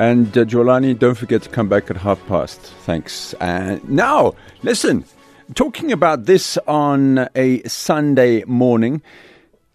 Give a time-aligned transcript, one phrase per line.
[0.00, 2.58] And uh, Jolani, don't forget to come back at half past.
[2.58, 3.34] Thanks.
[3.34, 5.04] And now, listen,
[5.54, 9.02] talking about this on a Sunday morning.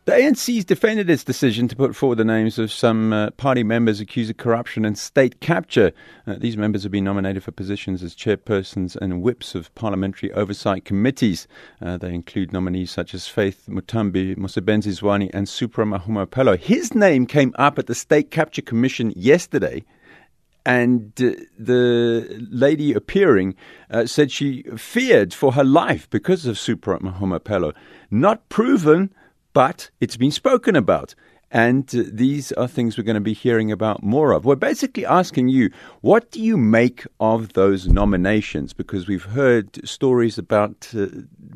[0.06, 4.00] The ANC's defended its decision to put forward the names of some uh, party members
[4.00, 5.92] accused of corruption and state capture.
[6.26, 10.86] Uh, these members have been nominated for positions as chairpersons and whips of parliamentary oversight
[10.86, 11.48] committees.
[11.84, 16.58] Uh, they include nominees such as Faith Muthambi, Mosebenzi Zwane, and Supra Mahumapelo.
[16.58, 19.84] His name came up at the State Capture Commission yesterday
[20.66, 23.56] and uh, the lady appearing
[23.92, 27.74] uh, said she feared for her life because of Supra Mahumapelo.
[28.10, 29.14] Not proven,
[29.54, 31.14] but it's been spoken about.
[31.56, 34.44] And these are things we're going to be hearing about more of.
[34.44, 35.70] We're basically asking you,
[36.02, 38.74] what do you make of those nominations?
[38.74, 41.08] Because we've heard stories about uh,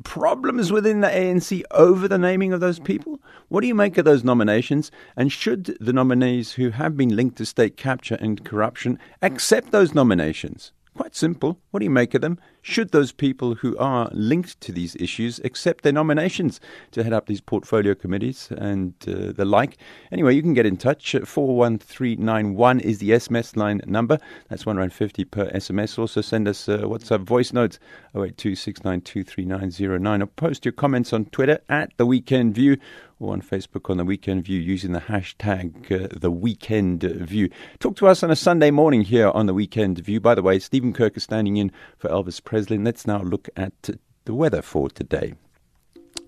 [0.06, 3.20] problems within the ANC over the naming of those people.
[3.50, 4.90] What do you make of those nominations?
[5.18, 9.94] And should the nominees who have been linked to state capture and corruption accept those
[9.94, 10.72] nominations?
[10.96, 11.60] Quite simple.
[11.72, 12.40] What do you make of them?
[12.62, 16.60] Should those people who are linked to these issues accept their nominations
[16.92, 19.78] to head up these portfolio committees and uh, the like?
[20.12, 21.14] Anyway, you can get in touch.
[21.14, 24.20] 41391 is the SMS line number.
[24.50, 25.98] That's one rand fifty per SMS.
[25.98, 27.80] Also, send us uh, WhatsApp voice notes
[28.16, 32.78] 0826923909 or post your comments on Twitter at The Weekend View
[33.20, 37.50] or on Facebook on The Weekend View using the hashtag uh, The Weekend View.
[37.80, 40.20] Talk to us on a Sunday morning here on The Weekend View.
[40.20, 42.84] By the way, Stephen Kirk is standing in for Elvis Preslin.
[42.84, 43.92] Let's now look at
[44.26, 45.36] the weather for today.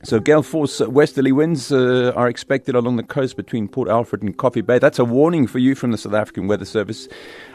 [0.03, 4.37] So gale force westerly winds uh, are expected along the coast between Port Alfred and
[4.37, 4.77] Coffee Bay.
[4.77, 7.07] That's a warning for you from the South African Weather Service.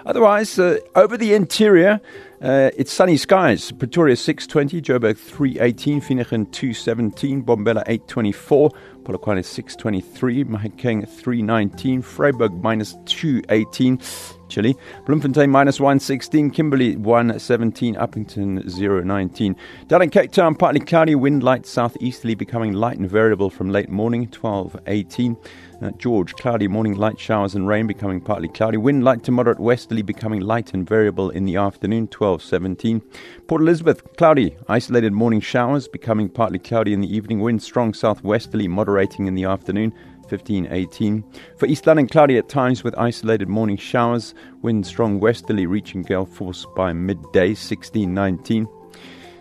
[0.04, 2.00] Otherwise, uh, over the interior,
[2.42, 3.70] uh, it's sunny skies.
[3.70, 8.70] Pretoria 620, Joburg 318, Finnegan 217, Mbombela 824,
[9.04, 13.98] Polokwane 623, Mahikeng 319, Freiburg minus 218,
[14.48, 19.56] Chile, Bloemfontein minus 116, Kimberley 117, Upington 019.
[19.88, 23.88] Down in Cape Town, partly cloudy, wind light southeasterly, becoming light and variable from late
[23.88, 25.36] morning 1218.
[25.82, 28.78] Uh, George, cloudy morning, light showers and rain becoming partly cloudy.
[28.78, 33.02] Wind light to moderate westerly, becoming light and variable in the afternoon, 12:17.
[33.46, 37.40] Port Elizabeth, cloudy, isolated morning showers, becoming partly cloudy in the evening.
[37.40, 39.92] Wind strong southwesterly, moderating in the afternoon.
[40.30, 41.24] 1518.
[41.56, 44.34] For East London, cloudy at times with isolated morning showers.
[44.62, 48.68] Wind strong westerly, reaching gale force by midday, 1619.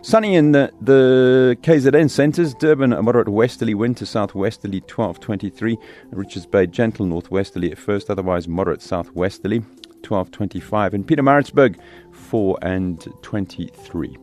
[0.06, 2.54] Sunny in the, the KZN centres.
[2.54, 5.76] Durban, a moderate westerly wind to southwesterly 1223.
[6.12, 10.94] Richards Bay, gentle northwesterly at first, otherwise moderate southwesterly 1225.
[10.94, 11.76] And Pietermaritzburg,
[12.12, 14.16] 4 and 23.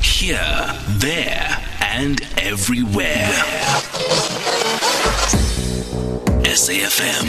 [0.00, 0.38] Here,
[0.98, 1.57] there,
[1.98, 3.26] and everywhere.
[6.44, 7.26] SAFM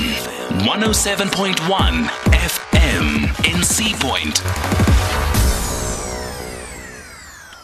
[0.63, 5.38] 107.1 FM in Sea Point.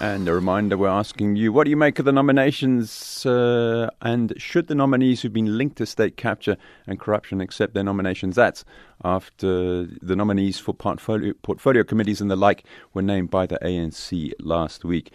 [0.01, 3.25] And a reminder we're asking you, what do you make of the nominations?
[3.25, 7.83] Uh, and should the nominees who've been linked to state capture and corruption accept their
[7.83, 8.35] nominations?
[8.35, 8.65] That's
[9.05, 14.33] after the nominees for portfolio, portfolio committees and the like were named by the ANC
[14.41, 15.11] last week.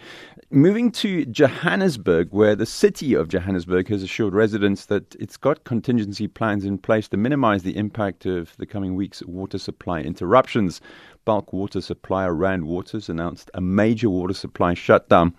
[0.49, 6.27] Moving to Johannesburg, where the city of Johannesburg has assured residents that it's got contingency
[6.27, 10.81] plans in place to minimize the impact of the coming week's water supply interruptions
[11.25, 15.33] bulk water supplier Rand Waters announced a major water supply shutdown,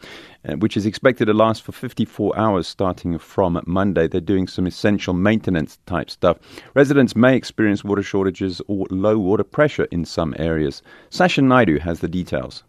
[0.49, 4.09] uh, which is expected to last for 54 hours starting from Monday.
[4.09, 6.39] They're doing some essential maintenance type stuff.
[6.75, 10.83] Residents may experience water shortages or low water pressure in some areas.
[11.11, 12.65] Sasha Naidu has the details.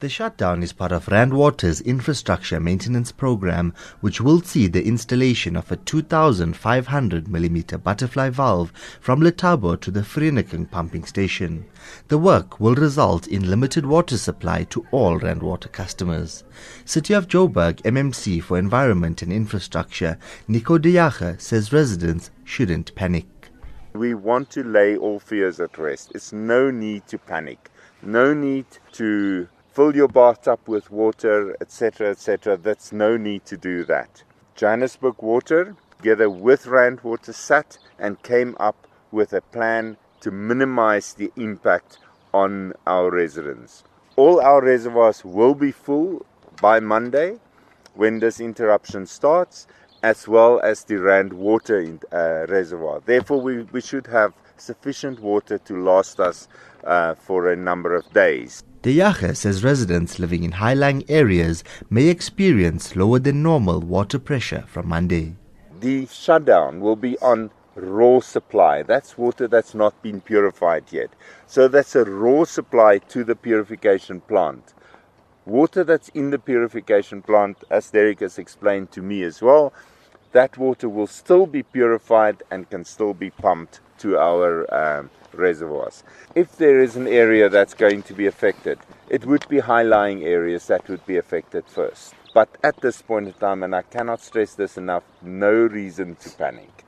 [0.00, 5.56] The shutdown is part of Rand Water's infrastructure maintenance program, which will see the installation
[5.56, 11.66] of a 2,500 mm butterfly valve from Lethabo to the Vereeniging pumping station.
[12.08, 16.44] The work will result in limited water supply to all Rand Water customers.
[16.86, 20.16] City of Joburg MMC for Environment and Infrastructure,
[20.48, 23.26] Nico Jager, says residents shouldn't panic.
[23.92, 26.12] We want to lay all fears at rest.
[26.14, 27.70] It's no need to panic.
[28.02, 29.46] No need to
[29.80, 32.54] fill your bathtub with water, etc., etc.
[32.54, 34.22] That's no need to do that.
[34.54, 41.14] Johannesburg Water, together with Rand Water, sat and came up with a plan to minimize
[41.14, 41.96] the impact
[42.34, 43.82] on our residents.
[44.16, 46.26] All our reservoirs will be full
[46.60, 47.38] by Monday
[47.94, 49.66] when this interruption starts,
[50.02, 53.00] as well as the Rand Water uh, reservoir.
[53.06, 56.48] Therefore, we, we should have sufficient water to last us
[56.84, 58.62] uh, for a number of days.
[58.82, 64.64] De Jager says residents living in high-lying areas may experience lower than normal water pressure
[64.66, 65.34] from Monday.
[65.80, 68.82] The shutdown will be on raw supply.
[68.82, 71.10] That's water that's not been purified yet.
[71.46, 74.72] So that's a raw supply to the purification plant.
[75.44, 79.74] Water that's in the purification plant, as Derek has explained to me as well,
[80.32, 86.02] that water will still be purified and can still be pumped to our um, reservoirs.
[86.34, 88.78] If there is an area that's going to be affected,
[89.08, 92.14] it would be high lying areas that would be affected first.
[92.32, 96.30] But at this point in time, and I cannot stress this enough, no reason to
[96.30, 96.84] panic.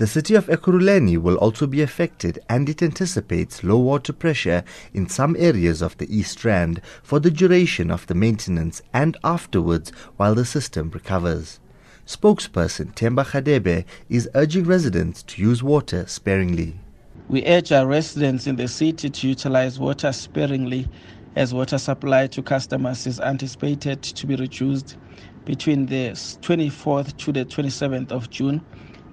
[0.00, 4.64] The city of Ekurhuleni will also be affected and it anticipates low water pressure
[4.94, 9.90] in some areas of the East Rand for the duration of the maintenance and afterwards
[10.16, 11.60] while the system recovers.
[12.06, 16.80] Spokesperson Themba Gadebe is urging residents to use water sparingly.
[17.30, 20.88] We urge our residents in the city to utilize water sparingly
[21.36, 24.96] as water supply to customers is anticipated to be reduced
[25.44, 28.60] between the 24th to the 27th of June.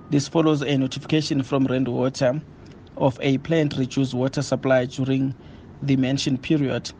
[0.10, 2.42] This follows a notification from Rand Water
[2.98, 5.36] of a planned reduced water supply during
[5.84, 6.92] the mentioned period.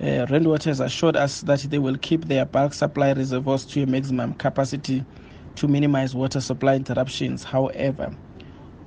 [0.00, 3.82] Uh, Rand Water has assured us that they will keep their bulk supply reservoirs to
[3.82, 5.04] a maximum capacity
[5.56, 7.42] to minimize water supply interruptions.
[7.42, 8.14] However,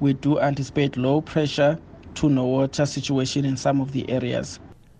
[0.03, 1.79] we do anticipate low pressure
[2.15, 4.59] to no water situation in some of the areas.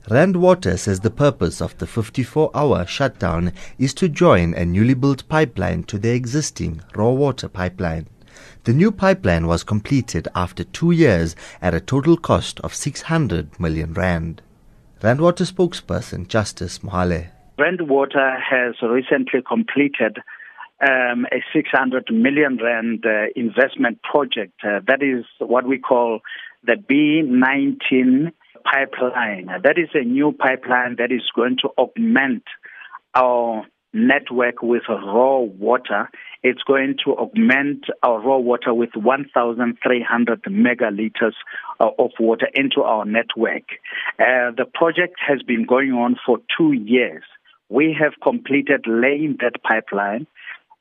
[0.10, 4.94] Rand Water says the purpose of the 54 hour shutdown is to join a newly
[4.94, 8.08] built pipeline to the existing raw water pipeline.
[8.64, 13.94] The new pipeline was completed after two years at a total cost of 600 million
[13.94, 14.42] rand.
[15.04, 17.28] Rand Water spokesperson Justice Mohale.
[17.60, 20.20] Rand Water has recently completed
[20.84, 24.54] um, a 600 million rand uh, investment project.
[24.64, 26.20] Uh, that is what we call
[26.64, 28.32] the B19
[28.64, 29.48] pipeline.
[29.64, 32.44] That is a new pipeline that is going to augment
[33.16, 36.10] our network with raw water.
[36.42, 41.34] It's going to augment our raw water with 1,300 megaliters
[41.80, 43.64] uh, of water into our network.
[44.20, 47.24] Uh, the project has been going on for two years.
[47.70, 50.28] We have completed laying that pipeline.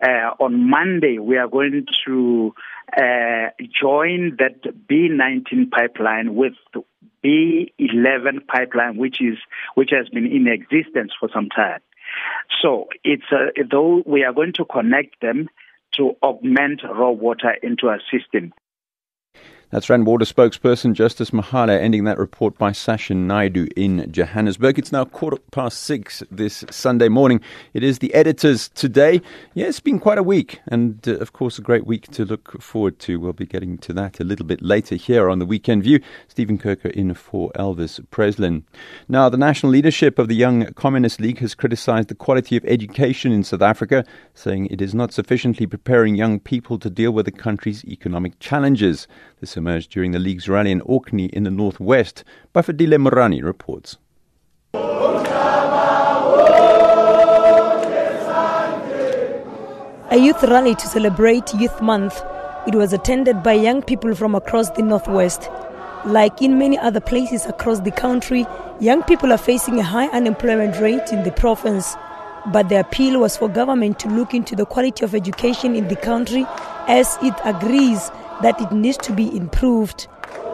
[0.03, 2.53] Uh, on Monday, we are going to
[2.97, 3.51] uh,
[3.81, 4.61] join that
[4.91, 6.55] B19 pipeline with
[7.25, 9.39] B11 pipeline, which is
[9.75, 11.81] which has been in existence for some time.
[12.61, 15.49] So it's uh, though we are going to connect them
[15.93, 18.53] to augment raw water into our system.
[19.73, 24.79] That's Rand Water spokesperson Justice Mohale ending that report by Sashin Naidu in Johannesburg.
[24.79, 27.41] It's now quarter past six this Sunday morning.
[27.73, 29.23] It is the editors today.
[29.55, 32.61] Yeah, it's been quite a week, and uh, of course, a great week to look
[32.61, 33.19] forward to.
[33.19, 36.01] We'll be getting to that a little bit later here on the Weekend View.
[36.29, 38.67] Stephen Kirker in for Elvis Preslin.
[39.09, 43.33] Now, the national leadership of the Young Communist League has criticized the quality of education
[43.33, 44.05] in South Africa,
[44.35, 49.09] saying it is not sufficiently preparing young people to deal with the country's economic challenges.
[49.41, 52.25] This emerged during the League's rally in Orkney in the northwest.
[52.53, 53.97] Bafadile Morani reports.
[60.11, 62.21] A youth rally to celebrate Youth Month.
[62.67, 65.49] It was attended by young people from across the northwest.
[66.05, 68.45] Like in many other places across the country,
[68.81, 71.95] young people are facing a high unemployment rate in the province.
[72.47, 75.97] But the appeal was for government to look into the quality of education in the
[76.11, 76.45] country
[76.89, 80.09] as it agrees that it needs to be improved.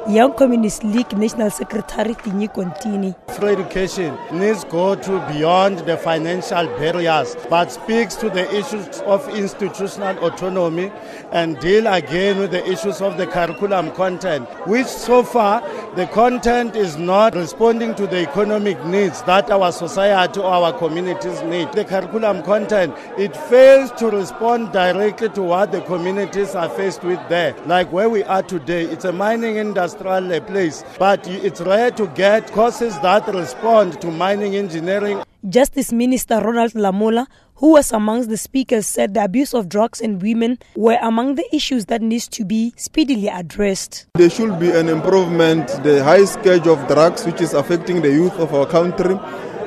[0.08, 3.14] Young Communist League National Secretary Tinyiko Ntini.
[3.36, 9.28] Free education needs go to beyond the financial barriers, but speaks to the issues of
[9.28, 10.90] institutional autonomy
[11.30, 15.60] and deal again with the issues of the curriculum content, which so far
[15.94, 21.42] the content is not responding to the economic needs that our society or our communities
[21.42, 21.70] need.
[21.72, 27.20] The curriculum content, it fails to respond directly to what the communities are faced with
[27.28, 27.54] there.
[27.66, 32.50] Like where we are today, it's a mining industrial place, but it's rare to get
[32.52, 35.22] courses that respond to mining engineering.
[35.48, 40.20] Justice Minister Ronald Lamola, who was amongst the speakers, said the abuse of drugs and
[40.20, 44.06] women were among the issues that needs to be speedily addressed.
[44.14, 45.68] There should be an improvement.
[45.84, 49.14] The high scourge of drugs, which is affecting the youth of our country,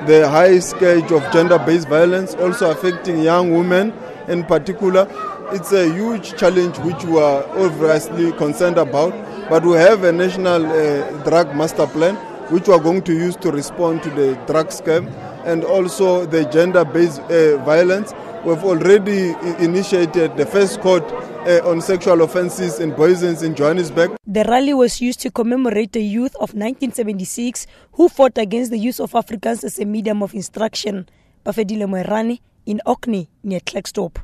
[0.07, 3.93] the high scourge of gender-based violence, also affecting young women
[4.27, 5.07] in particular.
[5.53, 9.13] It's a huge challenge which we are obviously concerned about,
[9.51, 12.15] but we have a national uh, drug master plan
[12.53, 15.11] which we are going to use to respond to the drug scam
[15.43, 18.13] and also the gender-based uh, violence.
[18.45, 24.15] We've already initiated the first court uh, on sexual offences in Booysens in Johannesburg.
[24.25, 29.01] The rally was used to commemorate the youth of 1976 who fought against the use
[29.01, 31.09] of Afrikaans as a medium of instruction.
[31.45, 34.15] Bafedile Moerani in Orkney near Klerksdorp.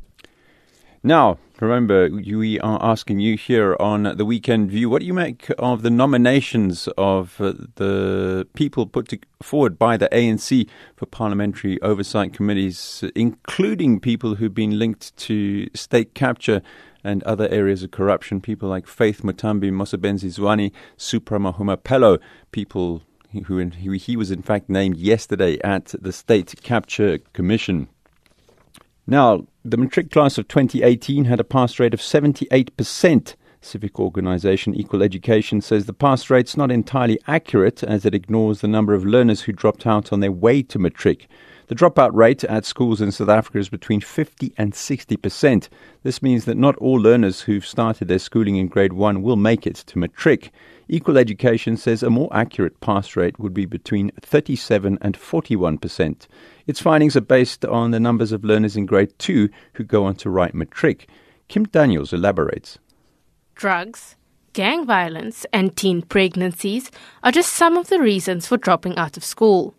[1.08, 5.50] Now, remember, we are asking you here on the Weekend View what do you make
[5.58, 11.82] of the nominations of uh, the people put to, forward by the ANC for parliamentary
[11.82, 16.62] oversight committees, including people who've been linked to state capture
[17.06, 22.20] and other areas of corruption, people like Faith Muthambi, Mosebenzi Zwane, Supra Mahumapelo,
[22.52, 23.02] people
[23.46, 27.88] who, who he was in fact named yesterday at the State Capture Commission.
[29.10, 33.36] Now, the matric class of 2018 had a pass rate of 78%.
[33.62, 38.68] Civic organisation Equal Education says the pass rate's not entirely accurate as it ignores the
[38.68, 41.28] number of learners who dropped out on their way to matric.
[41.68, 45.68] The dropout rate at schools in South Africa is between 50 and 60%.
[46.02, 49.68] This means that not all learners who've started their schooling in grade 1 will make
[49.68, 50.52] it to matric.
[50.88, 56.28] Equal Education says a more accurate pass rate would be between 37 and 41%.
[56.68, 60.16] Its findings are based on the numbers of learners in grade 2 who go on
[60.16, 61.10] to write matric.
[61.50, 62.80] Kim Daniels elaborates.
[63.56, 64.16] Drugs,
[64.54, 66.92] gang violence, and teen pregnancies
[67.24, 69.76] are just some of the reasons for dropping out of school.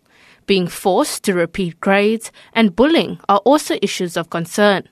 [0.49, 4.89] Being forced to repeat grades and bullying are also issues of concern.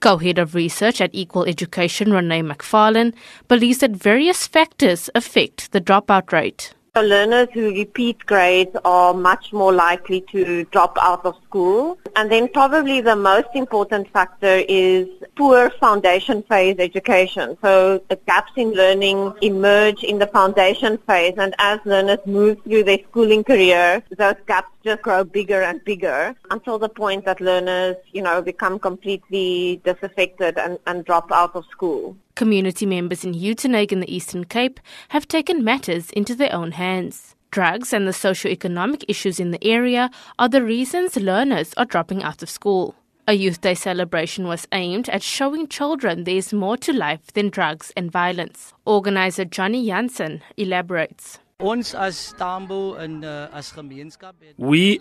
[0.00, 3.14] Co-head of research at Equal Education, Renee McFarlane,
[3.46, 6.74] believes that various factors affect the dropout rate.
[6.96, 11.98] So learners who repeat grades are much more likely to drop out of school.
[12.16, 17.58] And then probably the most important factor is poor foundation phase education.
[17.60, 22.84] So the gaps in learning emerge in the foundation phase and as learners move through
[22.84, 27.96] their schooling career, those gaps just grow bigger and bigger until the point that learners,
[28.12, 32.16] you know, become completely disaffected and, and drop out of school.
[32.36, 34.78] Community members in Uitenhage in the Eastern Cape
[35.08, 37.34] have taken matters into their own hands.
[37.50, 42.42] Drugs and the socio-economic issues in the area are the reasons learners are dropping out
[42.42, 42.94] of school.
[43.26, 47.48] A Youth Day celebration was aimed at showing children there is more to life than
[47.48, 48.74] drugs and violence.
[48.84, 51.38] Organizer Johnny Jansen elaborates.
[51.58, 51.80] We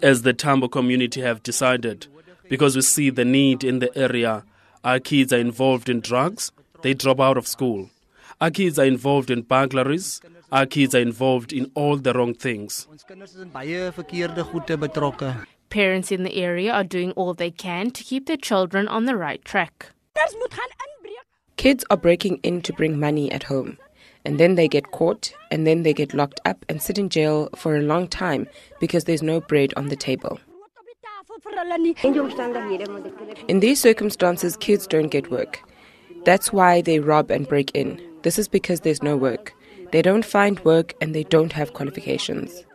[0.01, 2.07] as the Tambo community have decided
[2.47, 4.45] because we see the need in the area.
[4.85, 6.53] Our kids are involved in drugs,
[6.85, 7.89] they drop out of school.
[8.39, 10.21] Our kids are involved in burglaries.
[10.51, 12.87] Our kids are involved in all the wrong things.
[15.69, 19.17] Parents in the area are doing all they can to keep their children on the
[19.17, 19.87] right track.
[21.57, 23.79] Kids are breaking in to bring money at home,
[24.23, 27.49] and then they get caught, and then they get locked up and sit in jail
[27.55, 28.47] for a long time
[28.79, 30.39] because there's no bread on the table.
[33.47, 35.64] In these circumstances, kids don't get work.
[36.25, 38.01] That's why they rob and break in.
[38.23, 39.53] This is because there's no work.
[39.91, 42.65] They don't find work and they don't have qualifications.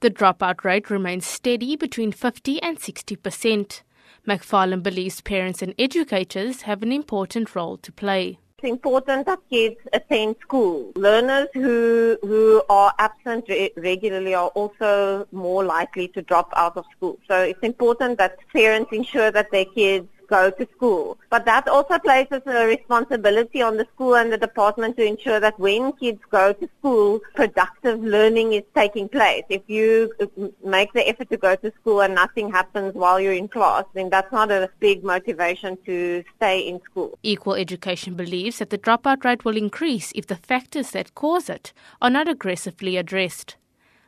[0.00, 3.82] The dropout rate remains steady between 50 and 60 percent.
[4.26, 8.38] McFarlane believes parents and educators have an important role to play.
[8.58, 10.92] It's important that kids attend school.
[10.94, 16.84] Learners who who are absent re- regularly are also more likely to drop out of
[16.96, 17.18] school.
[17.26, 21.18] So it's important that parents ensure that their kids go to school.
[21.30, 25.58] But that also places a responsibility on the school and the department to ensure that
[25.58, 29.44] when kids go to school, productive learning is taking place.
[29.48, 30.26] If you uh,
[30.64, 34.10] make the effort to go to school and nothing happens while you're in class, then
[34.10, 37.18] that's not a big motivation to stay in school.
[37.22, 41.72] Equal Education believes that the dropout rate will increase if the factors that cause it
[42.00, 43.56] are not aggressively addressed.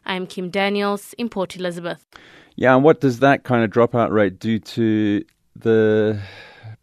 [0.06, 2.06] I'm Kim Daniels in Port Elizabeth.
[2.56, 5.24] Yeah, and what does that kind of dropout rate do to
[5.56, 6.20] the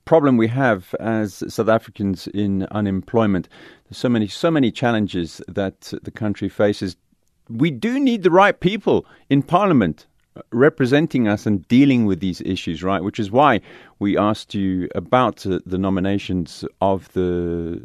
[0.06, 3.48] problem we have as South Africans in unemployment.
[3.86, 6.96] There's so many, so many challenges that the country faces.
[7.50, 10.08] We do need the right people in Parliament
[10.52, 13.04] representing us and dealing with these issues, right?
[13.04, 13.62] Which is why
[14.00, 17.82] we asked you about uh, the nominations of the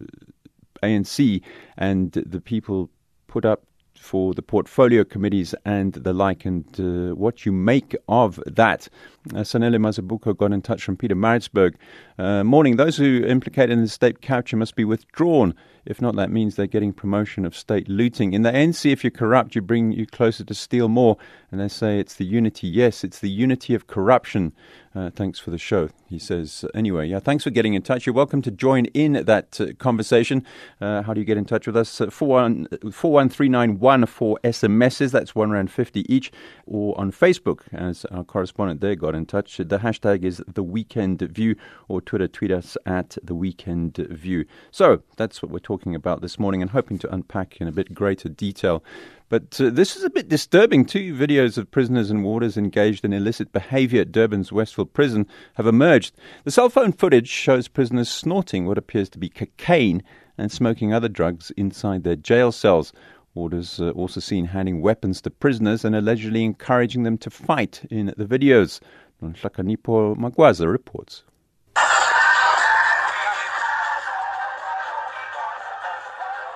[0.82, 1.42] ANC
[1.76, 2.88] and the people
[3.26, 3.64] put up
[3.98, 8.88] for the portfolio committees and the like, and uh, what you make of that.
[9.35, 11.75] Uh, Sanele Mazibuko got in touch from Pietermaritzburg.
[12.18, 12.76] Uh, morning.
[12.76, 15.54] Those who implicated in the state capture must be withdrawn.
[15.85, 18.33] If not, that means they're getting promotion of state looting.
[18.33, 21.16] In the NC, if you're corrupt, you bring you closer to steal more.
[21.52, 22.66] And they say it's the unity.
[22.66, 24.52] Yes, it's the unity of corruption.
[24.97, 26.64] Uh, thanks for the show, he says.
[26.75, 28.06] Anyway, yeah, thanks for getting in touch.
[28.06, 30.45] You're welcome to join in that uh, conversation.
[30.80, 32.00] Uh, how do you get in touch with us?
[32.00, 35.12] Uh, 41391 for SMSs.
[35.12, 36.33] That's one rand 50 each.
[36.66, 39.56] Or on Facebook, as our correspondent there got in touch.
[39.56, 41.56] The hashtag is The Weekend View,
[41.88, 44.44] or Twitter, tweet us at The Weekend View.
[44.70, 47.94] So that's what we're talking about this morning and hoping to unpack in a bit
[47.94, 48.85] greater detail.
[49.28, 50.85] But uh, this is a bit disturbing.
[50.85, 55.66] Two videos of prisoners and warders engaged in illicit behavior at Durban's Westville prison have
[55.66, 56.14] emerged.
[56.44, 60.02] The cell phone footage shows prisoners snorting what appears to be cocaine
[60.38, 62.92] and smoking other drugs inside their jail cells.
[63.35, 68.14] Warders uh, also seen handing weapons to prisoners and allegedly encouraging them to fight in
[68.16, 68.80] the videos.
[69.23, 71.25] Nonhlakanipho Magwaza reports.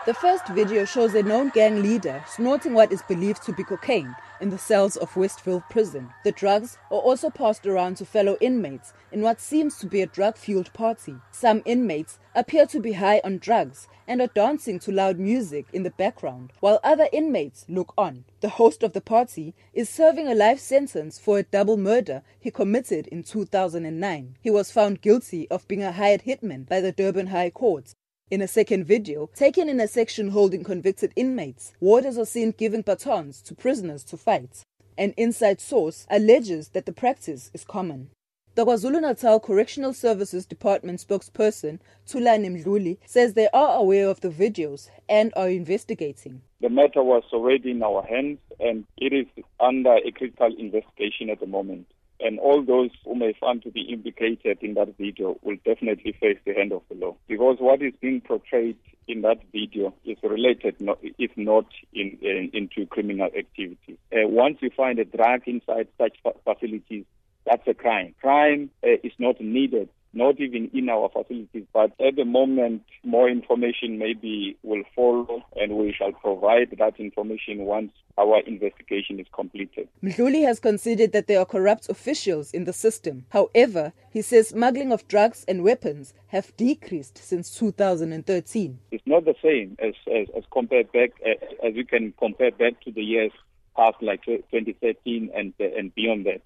[0.07, 4.15] The first video shows a known gang leader snorting what is believed to be cocaine
[4.41, 6.11] in the cells of Westville prison.
[6.25, 10.07] The drugs are also passed around to fellow inmates in what seems to be a
[10.07, 11.17] drug fueled party.
[11.31, 15.83] Some inmates appear to be high on drugs and are dancing to loud music in
[15.83, 18.25] the background, while other inmates look on.
[18.41, 22.51] The host of the party is serving a life sentence for a double murder he
[22.51, 24.37] committed in 2009.
[24.41, 27.95] He was found guilty of being a hired hitman by the Durban High Court.
[28.31, 32.83] In a second video, taken in a section holding convicted inmates, warders are seen giving
[32.83, 34.63] batons to prisoners to fight.
[34.97, 38.11] An inside source alleges that the practice is common.
[38.55, 44.91] The KwaZulu-Natal Correctional Services Department spokesperson, Thulani Mdluli, says they are aware of the videos
[45.09, 46.43] and are investigating.
[46.61, 49.27] The matter was already in our hands and it is
[49.59, 51.89] under a critical investigation at the moment
[52.23, 56.39] and all those who may find to be implicated in that video will definitely face
[56.45, 57.17] the hand of the law.
[57.29, 58.77] Because what is being portrayed
[59.09, 60.77] in that video is related,
[61.19, 63.99] if not in, in, into criminal activity.
[64.13, 67.05] Uh, once you find a drug inside such facilities,
[67.45, 68.15] that's a crime.
[68.21, 71.65] Crime uh, is not needed not even in our facilities.
[71.73, 77.59] But at the moment, more information maybe will follow, and we shall provide that information
[77.65, 79.89] once our investigation is completed.
[80.03, 83.25] Mdluli has considered that there are corrupt officials in the system.
[83.31, 88.79] However, he says smuggling of drugs and weapons have decreased since 2013.
[88.91, 92.81] It's not the same as, as, as compared back, as, as you can compare back
[92.83, 93.33] to the years
[93.77, 96.43] past, like 2013 and, and beyond that.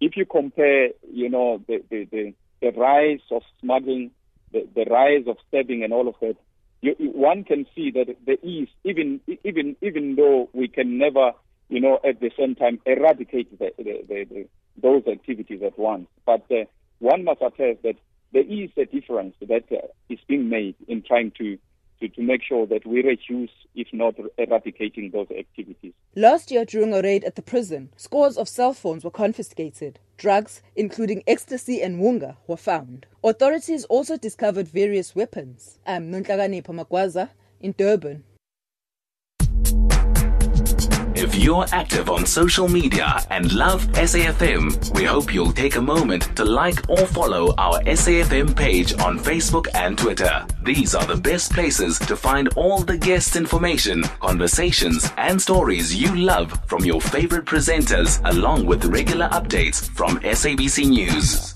[0.00, 2.34] If you compare, you know, the, the, the
[2.66, 4.10] the rise of smuggling,
[4.52, 6.36] the, the rise of stabbing, and all of that,
[6.80, 11.32] you, one can see that the East, even even even though we can never,
[11.68, 14.48] you know, at the same time eradicate the, the, the,
[14.80, 16.64] those activities at once, but uh,
[16.98, 17.96] one must attest that
[18.32, 21.58] there is a difference that uh, is being made in trying to
[22.00, 25.92] to, to make sure that we reduce, if not er, eradicating those activities.
[26.14, 29.98] Last year, during a raid at the prison, scores of cell phones were confiscated.
[30.16, 33.06] Drugs, including ecstasy and wunga, were found.
[33.22, 35.78] Authorities also discovered various weapons.
[35.86, 37.30] Um, I'm Nonhlakanipho Magwaza
[37.60, 38.24] in Durban.
[41.18, 46.36] If you're active on social media and love SAFM, we hope you'll take a moment
[46.36, 50.46] to like or follow our SAFM page on Facebook and Twitter.
[50.62, 56.14] These are the best places to find all the guest information, conversations, and stories you
[56.14, 61.54] love from your favorite presenters, along with regular updates from SABC News.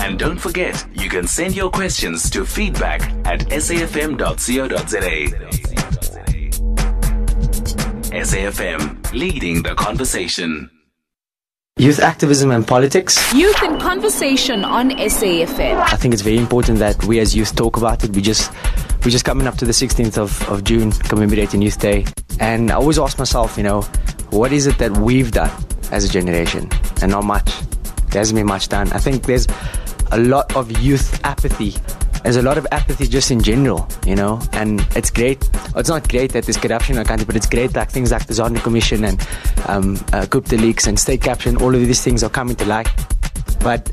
[0.00, 5.58] And don't forget, you can send your questions to feedback at safm.co.za.
[8.10, 10.70] SAFM, leading the conversation.
[11.76, 13.32] Youth activism and politics.
[13.34, 15.80] Youth in conversation on SAFM.
[15.80, 18.16] I think it's very important that we as youth talk about it.
[18.16, 18.50] We just
[19.04, 22.06] we're just coming up to the 16th of, of June, commemorating Youth Day.
[22.40, 23.82] And I always ask myself, you know,
[24.30, 25.50] what is it that we've done
[25.92, 26.68] as a generation?
[27.00, 27.52] And not much.
[28.10, 28.90] There hasn't been much done.
[28.92, 29.46] I think there's
[30.12, 31.74] a lot of youth apathy
[32.22, 35.48] there's a lot of apathy just in general, you know, and it's great.
[35.76, 38.26] It's not great that there's corruption in our country, but it's great that things like
[38.26, 39.26] the Zondo Commission and
[39.66, 42.88] um, uh, Gupta Leaks and State Capture, all of these things are coming to light.
[43.60, 43.90] But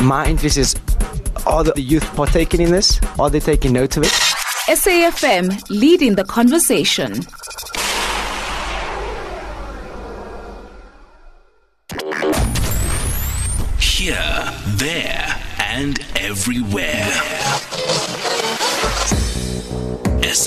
[0.00, 0.76] my interest is
[1.46, 3.00] are the youth partaking in this?
[3.18, 4.12] Are they taking note of it?
[4.68, 7.22] SAFM leading the conversation.
[13.78, 17.15] Here, there and everywhere.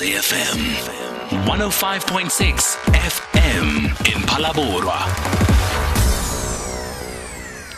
[0.00, 0.56] SAFM
[1.44, 4.96] 105.6 FM in Phalaborwa.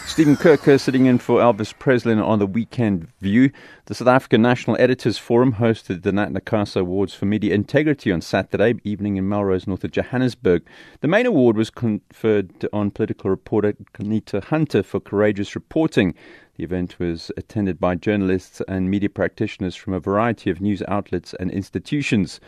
[0.06, 3.50] Stephen Kirker sitting in for Elvis Preslin on the Weekend View.
[3.86, 8.20] The South African National Editors Forum hosted the Nat Nakasa Awards for Media Integrity on
[8.20, 10.62] Saturday evening in Melrose, north of Johannesburg.
[11.00, 16.14] The main award was conferred on political reporter Qaanitah Hunter for courageous reporting.
[16.56, 21.34] The event was attended by journalists and media practitioners from a variety of news outlets
[21.40, 22.40] and institutions.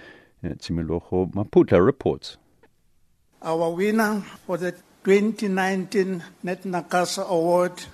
[0.44, 2.36] Uh, Tsimiloho Maputla reports.
[3.40, 4.72] Our winner for the
[5.04, 7.84] 2019 Nat Nakasa Award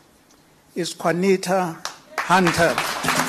[0.75, 1.87] is Qaanitah
[2.19, 3.20] Hunter.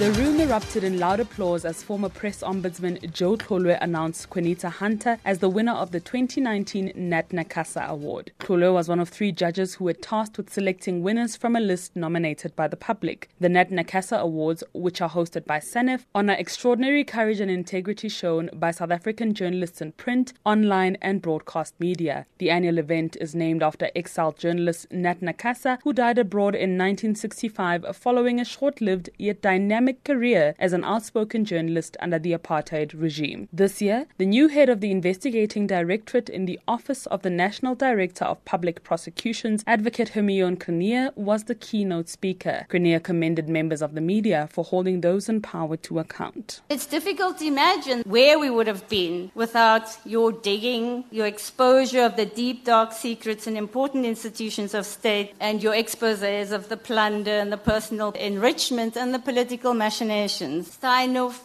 [0.00, 5.18] The room erupted in loud applause as former press ombudsman Joe Tlholoe announced Qaanitah Hunter
[5.26, 8.32] as the winner of the 2019 Nat Nakasa Award.
[8.40, 11.96] Tlholoe was one of three judges who were tasked with selecting winners from a list
[11.96, 13.28] nominated by the public.
[13.40, 18.48] The Nat Nakasa Awards, which are hosted by SANEF, honor extraordinary courage and integrity shown
[18.54, 22.24] by South African journalists in print, online, and broadcast media.
[22.38, 27.94] The annual event is named after exiled journalist Nat Nakasa, who died abroad in 1965
[27.94, 33.48] following a short lived yet dynamic career as an outspoken journalist under the apartheid regime.
[33.52, 37.74] This year, the new head of the investigating directorate in the Office of the National
[37.74, 42.66] Director of Public Prosecutions, Advocate Hermione Cronje, was the keynote speaker.
[42.68, 46.60] Cronje commended members of the media for holding those in power to account.
[46.68, 52.16] It's difficult to imagine where we would have been without your digging, your exposure of
[52.16, 57.38] the deep, dark secrets in important institutions of state, and your exposés of the plunder
[57.38, 60.62] and the personal enrichment and the political machinations.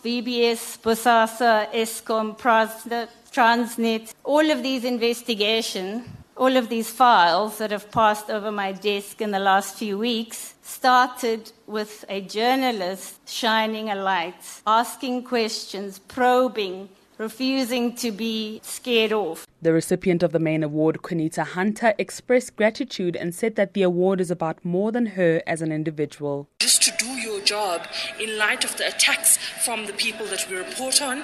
[0.03, 2.27] VBS, Bosasa, Eskom,
[3.35, 6.05] Transnet, all of these investigations,
[6.43, 10.55] all of these files that have passed over my desk in the last few weeks
[10.61, 19.47] started with a journalist shining a light, asking questions, probing, refusing to be scared off.
[19.65, 24.21] The recipient of the main award, Qaanitah Hunter, expressed gratitude and said that the award
[24.21, 26.47] is about more than her as an individual.
[26.59, 27.87] Just to do your job
[28.19, 31.23] in light of the attacks from the people that we report on,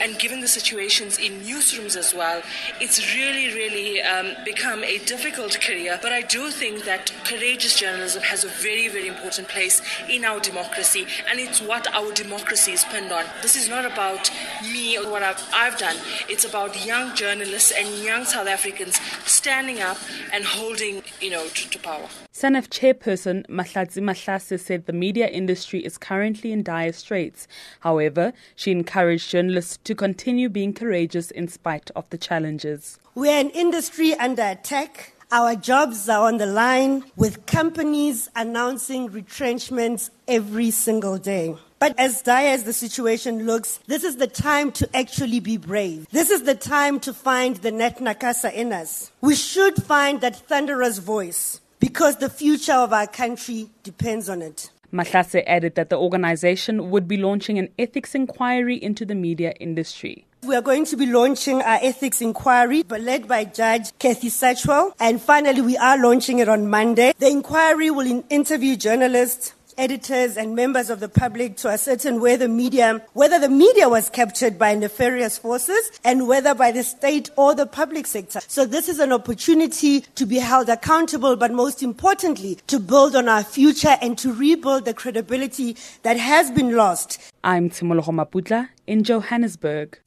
[0.00, 2.42] and given the situations in newsrooms as well,
[2.80, 5.98] it's really, really um, become a difficult career.
[6.00, 10.40] But I do think that courageous journalism has a very, very important place in our
[10.40, 13.26] democracy, and it's what our democracy is pinned on.
[13.42, 14.30] This is not about
[14.62, 19.80] me or what I've, I've done, it's about young journalists and young South Africans standing
[19.80, 19.98] up
[20.32, 22.08] and holding, you know, to, to power.
[22.32, 27.48] SANEF chairperson Mahlatsi Mahlase said the media industry is currently in dire straits.
[27.80, 32.98] However, she encouraged journalists to continue being courageous in spite of the challenges.
[33.14, 35.14] We're an industry under attack.
[35.32, 41.56] Our jobs are on the line with companies announcing retrenchments every single day.
[41.78, 46.06] But as dire as the situation looks, this is the time to actually be brave.
[46.10, 49.10] This is the time to find the Nat Nakasa in us.
[49.20, 54.70] We should find that thunderous voice because the future of our country depends on it.
[54.92, 60.26] Mahlase added that the organization would be launching an ethics inquiry into the media industry.
[60.44, 64.92] We are going to be launching our ethics inquiry, led by Judge Kathy Satchwell.
[65.00, 67.12] And finally, we are launching it on Monday.
[67.18, 72.52] The inquiry will interview journalists, editors and members of the public to ascertain whether the
[72.52, 77.54] media, whether the media was captured by nefarious forces and whether by the state or
[77.54, 78.40] the public sector.
[78.46, 83.28] So this is an opportunity to be held accountable, but most importantly, to build on
[83.28, 87.18] our future and to rebuild the credibility that has been lost.
[87.44, 89.98] I'm Timologo Maputla in Johannesburg.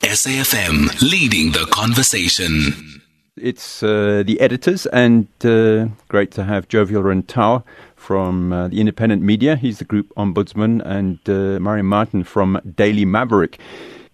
[0.00, 3.02] SAFM leading the conversation.
[3.36, 7.64] It's uh, the editors, and uh, great to have Jovial Rantao
[8.06, 9.56] from uh, the independent media.
[9.56, 13.58] He's the group ombudsman, and uh, Marianne Merten from Daily Maverick.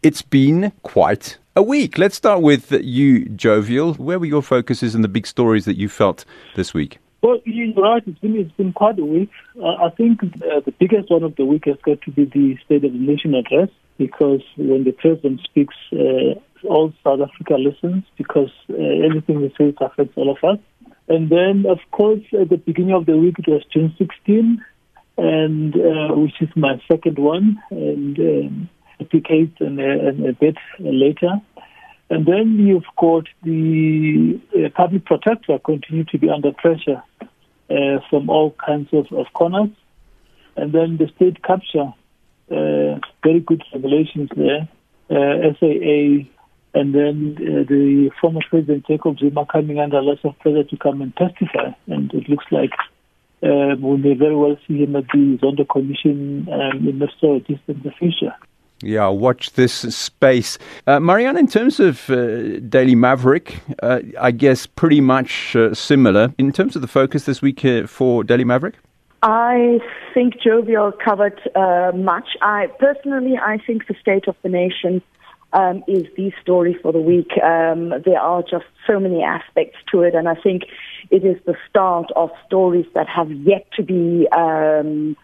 [0.02, 1.98] It's been quite a week.
[1.98, 3.92] Let's start with you, Jovial.
[3.94, 6.24] Where were your focuses and the big stories that you felt
[6.56, 6.98] this week?
[7.22, 8.02] Well, you're right.
[8.06, 9.30] It's been, it's been quite a week.
[9.62, 12.56] Uh, I think uh, the biggest one of the week has got to be the
[12.64, 18.04] State of the Nation address because when the president speaks, uh, all South Africa listens
[18.16, 20.58] because uh, everything he says affects all of us.
[21.08, 24.64] And then, of course, at the beginning of the week, it was June 16,
[25.18, 30.32] and uh, which is my second one, and um, a decade and a, and a
[30.32, 31.40] bit later.
[32.10, 37.02] And then you've got the uh, public protector continue to be under pressure
[37.70, 39.70] uh, from all kinds of, of corners.
[40.56, 41.94] And then the state capture,
[42.50, 44.68] uh, very good revelations there.
[45.10, 46.28] Uh, SAA
[46.74, 51.02] and then uh, the former President Jacob Zuma coming under lots of pressure to come
[51.02, 51.70] and testify.
[51.86, 52.72] And it looks like
[53.42, 57.40] uh, we may very well see him at the Zondo Commission um, in the so
[57.40, 58.34] distant future.
[58.82, 60.58] Yeah, watch this space.
[60.86, 66.34] Uh, Marianne, in terms of uh, Daily Maverick, uh, I guess pretty much uh, similar.
[66.36, 68.74] In terms of the focus this week uh, for Daily Maverick?
[69.22, 69.78] I
[70.12, 72.30] think Jovial covered uh, much.
[72.40, 75.00] I personally, I think the state of the nation
[75.52, 77.30] um, is the story for the week.
[77.42, 80.62] Um, there are just so many aspects to it, and I think
[81.10, 85.16] it is the start of stories that have yet to be um,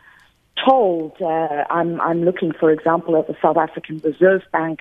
[0.66, 1.12] told.
[1.20, 4.80] Uh, I'm, I'm looking, for example, at the South African Reserve Bank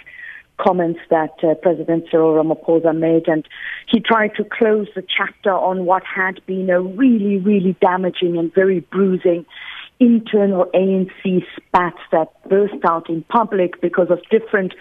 [0.58, 3.48] comments that uh, President Cyril Ramaphosa made, and
[3.88, 8.54] he tried to close the chapter on what had been a really, really damaging and
[8.54, 9.46] very bruising
[10.00, 14.74] internal ANC spats that burst out in public because of different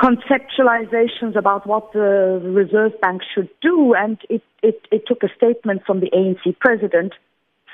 [0.00, 3.94] conceptualizations about what the Reserve Bank should do.
[3.94, 7.12] And it, it, it took a statement from the ANC president,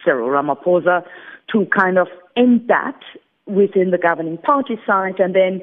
[0.05, 1.05] Cyril Ramaphosa,
[1.53, 3.01] to kind of end that
[3.47, 5.21] within the governing party side.
[5.21, 5.61] And then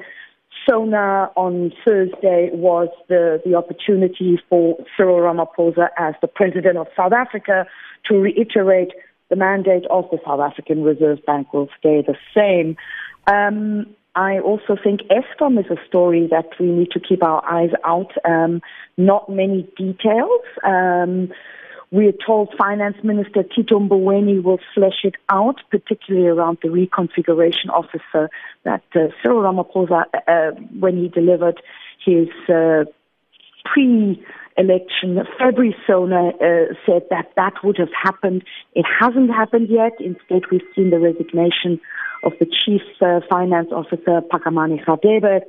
[0.66, 7.12] SONA on Thursday was the, the opportunity for Cyril Ramaphosa as the president of South
[7.12, 7.66] Africa
[8.06, 8.92] to reiterate
[9.28, 12.76] the mandate of the South African Reserve Bank will stay the same.
[13.26, 17.70] Um, I also think Eskom is a story that we need to keep our eyes
[17.84, 18.12] out.
[18.24, 18.62] Um,
[18.96, 20.42] not many details.
[20.62, 21.32] Um,
[21.90, 27.70] we are told Finance Minister Tito Mboweni will flesh it out, particularly around the reconfiguration
[27.70, 28.30] officer
[28.64, 31.60] that uh, Cyril Ramaphosa, uh, when he delivered
[32.04, 32.84] his uh,
[34.54, 38.44] pre-election February SONA, uh, said that that would have happened.
[38.74, 39.92] It hasn't happened yet.
[40.00, 41.80] Instead, we've seen the resignation
[42.22, 45.40] of the chief uh, finance officer, Phakamani Hadebe.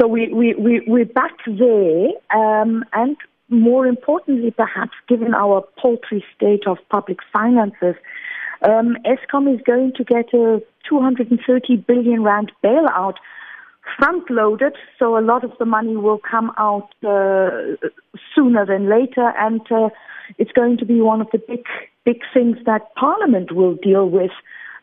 [0.00, 3.16] So we, we, we, we're back there, um, and
[3.48, 7.94] more importantly, perhaps, given our paltry state of public finances,
[8.62, 13.14] um, Eskom is going to get a 230 billion rand bailout
[13.98, 17.76] front loaded, so a lot of the money will come out uh,
[18.34, 19.88] sooner than later, and uh,
[20.38, 21.64] it's going to be one of the big,
[22.04, 24.30] big things that Parliament will deal with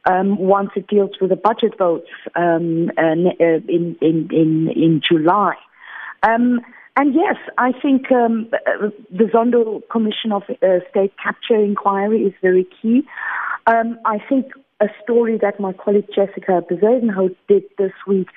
[0.10, 5.56] um, once it deals with the budget votes um, uh, in, in, in, in July.
[6.24, 6.62] Um,
[6.96, 8.50] and yes, I think um,
[9.10, 13.04] the Zondo Commission of uh, State Capture inquiry is very key.
[13.68, 14.48] Um, I think
[14.82, 18.28] a story that my colleague Jessica Bezuidenhout did this week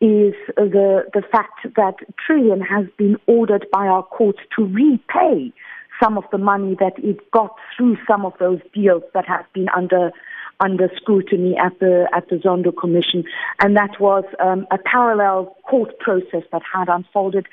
[0.00, 5.52] is the the fact that Trillian has been ordered by our courts to repay
[6.00, 9.68] some of the money that it got through some of those deals that have been
[9.76, 10.12] under
[10.60, 13.24] under scrutiny at the at the Zondo Commission,
[13.60, 17.46] and that was um, a parallel court process that had unfolded.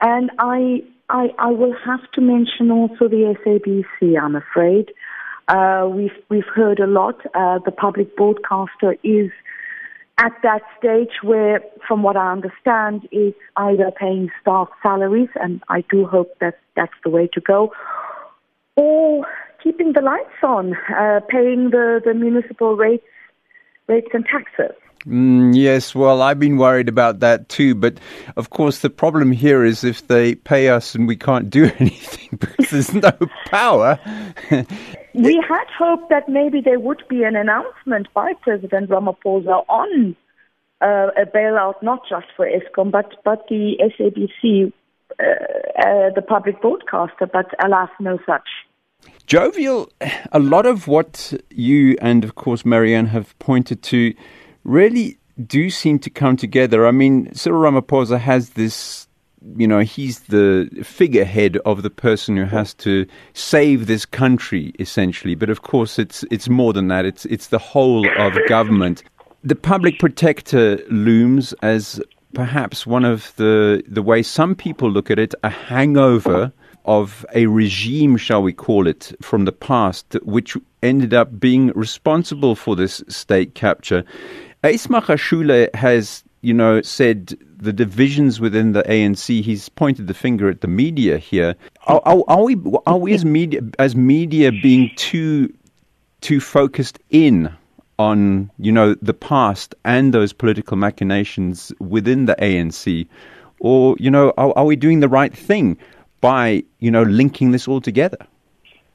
[0.00, 4.18] And I, I I will have to mention also the SABC.
[4.20, 4.90] I'm afraid
[5.48, 7.20] uh, we've we've heard a lot.
[7.34, 9.30] Uh, the public broadcaster is
[10.18, 15.82] at that stage where, from what I understand, is either paying staff salaries, and I
[15.90, 17.72] do hope that that's the way to go,
[18.76, 19.26] or
[19.62, 23.04] keeping the lights on, uh, paying the, the municipal rates,
[23.88, 24.76] rates and taxes.
[25.06, 27.74] Mm, yes, well, I've been worried about that too.
[27.74, 27.98] But
[28.36, 32.38] of course, the problem here is if they pay us and we can't do anything
[32.38, 33.12] because there's no
[33.46, 33.98] power.
[35.14, 40.16] we had hoped that maybe there would be an announcement by President Ramaphosa on
[40.80, 44.72] uh, a bailout, not just for Eskom, but, but the SABC,
[45.20, 47.26] uh, uh, the public broadcaster.
[47.26, 48.48] But alas, no such.
[49.26, 49.90] Jovial,
[50.32, 54.14] a lot of what you and, of course, Marianne have pointed to
[54.64, 56.86] really do seem to come together.
[56.86, 59.08] I mean, Cyril Ramaphosa has this,
[59.56, 65.34] you know, he's the figurehead of the person who has to save this country, essentially.
[65.34, 67.04] But of course, it's it's more than that.
[67.04, 69.02] It's it's the whole of government.
[69.42, 72.00] The public protector looms as
[72.32, 76.52] perhaps one of the the way some people look at it, a hangover
[76.84, 82.54] of a regime, shall we call it, from the past, which ended up being responsible
[82.54, 84.04] for this state capture.
[84.64, 89.42] Ace Magashule has, you know, said the divisions within the ANC.
[89.42, 91.54] He's pointed the finger at the media here.
[91.86, 95.52] Are, are, are we are we as media as media being too
[96.22, 97.52] too focused in
[97.98, 103.06] on you know the past and those political machinations within the ANC,
[103.60, 105.78] or you know are, are we doing the right thing?
[106.24, 108.16] by, you know, linking this all together?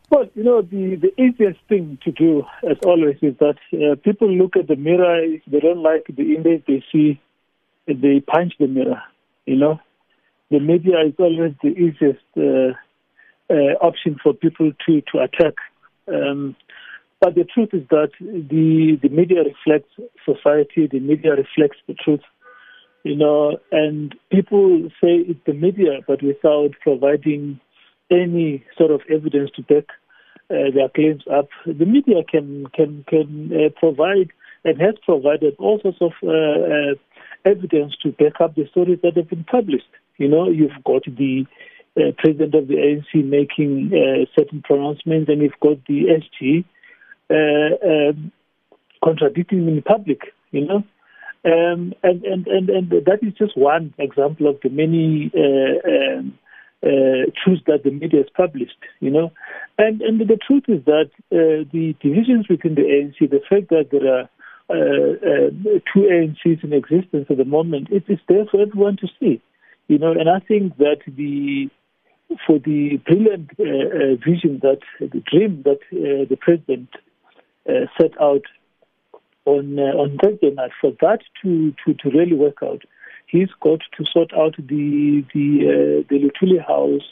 [0.09, 4.31] Well, you know, the, the easiest thing to do, as always, is that uh, people
[4.31, 5.23] look at the mirror.
[5.23, 7.21] If they don't like the image they see,
[7.87, 9.01] they punch the mirror.
[9.45, 9.79] You know,
[10.49, 12.73] the media is always the easiest uh,
[13.53, 15.53] uh, option for people to to attack.
[16.07, 16.55] Um,
[17.21, 19.93] but the truth is that the the media reflects
[20.25, 20.87] society.
[20.91, 22.21] The media reflects the truth
[23.03, 27.59] you know, and people say it's the media, but without providing
[28.11, 29.85] any sort of evidence to back
[30.49, 31.49] uh, their claims up.
[31.65, 34.31] The media can can can uh, provide
[34.65, 36.95] and has provided all sorts of uh, uh
[37.45, 39.87] evidence to back up the stories that have been published.
[40.17, 41.45] You know, you've got the
[41.95, 46.65] uh, president of the ANC making uh, certain pronouncements, and you've got the SG
[47.31, 48.31] um,
[49.03, 50.33] contradicting in public.
[50.51, 50.83] You know.
[51.45, 56.37] Um, and, and, and, and that is just one example of the many um,
[56.81, 59.31] uh, truths that the media has published, you know.
[59.77, 63.89] And and the truth is that uh, the divisions within the ANC, the fact that
[63.91, 64.29] there are
[64.69, 69.07] uh, uh, two ANCs in existence at the moment, it is there for everyone to
[69.19, 69.41] see,
[69.87, 70.11] you know.
[70.11, 71.69] And I think that the
[72.45, 76.89] for the brilliant uh, uh, vision that the dream that the president
[77.99, 78.43] set out
[79.45, 82.83] on on Thursday night, for that to, to, to really work out,
[83.29, 87.07] he's got to sort out the the the Luthuli House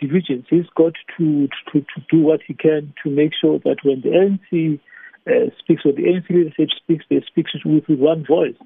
[0.00, 0.46] divisions.
[0.48, 4.10] He's got to, to to do what he can to make sure that when the
[4.10, 4.80] ANC
[5.26, 8.56] uh, speaks or the ANC leadership speaks, they speak with, with one voice.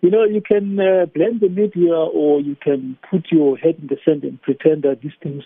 [0.00, 3.88] You know, you can uh, blame the media or you can put your head in
[3.88, 5.44] the sand and pretend that these things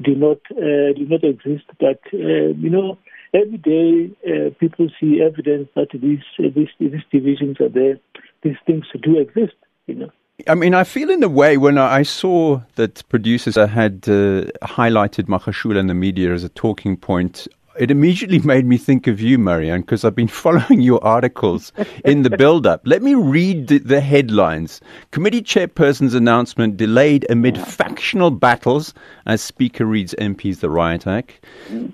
[0.00, 1.64] do not uh, do not exist.
[1.80, 2.98] But uh, you know,
[3.32, 7.98] every day uh, people see evidence that these, uh, these these divisions are there.
[8.44, 9.54] These things do exist.
[9.86, 10.10] You know.
[10.48, 15.26] I mean, I feel in a way when I saw that producers had uh, highlighted
[15.26, 17.46] Magashule in the media as a talking point
[17.78, 21.72] it immediately made me think of you, Marianne, because I've been following your articles
[22.04, 22.82] in the build up.
[22.84, 24.80] Let me read the, the, headlines.
[25.10, 28.94] Committee chairperson's announcement delayed amid factional battles
[29.26, 31.44] as Speaker reads MPs the Riot Act.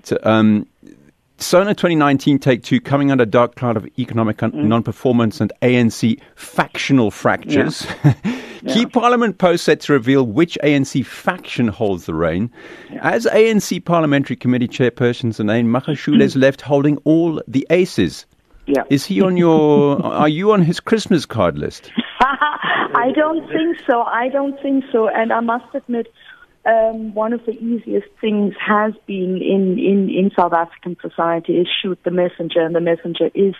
[0.03, 0.67] To, um,
[1.41, 4.53] SONA 2019 Take Two coming under dark cloud of economic mm.
[4.53, 7.83] non performance and ANC factional fractures.
[8.05, 8.13] Yeah.
[8.61, 8.73] yeah.
[8.73, 12.51] Key Parliament post set to reveal which ANC faction holds the reign.
[12.91, 12.99] Yeah.
[13.09, 18.27] As ANC Parliamentary Committee Chairperson Zanane Magashule is left holding all the aces.
[18.67, 18.83] Yeah.
[18.91, 19.99] Is he on your?
[20.05, 21.91] are you on his Christmas card list?
[22.21, 24.03] I don't think so.
[24.03, 25.09] I don't think so.
[25.09, 26.07] And I must admit,
[26.65, 31.67] um, one of the easiest things has been in, in, in South African society is
[31.81, 33.55] shoot the messenger, and the messenger is,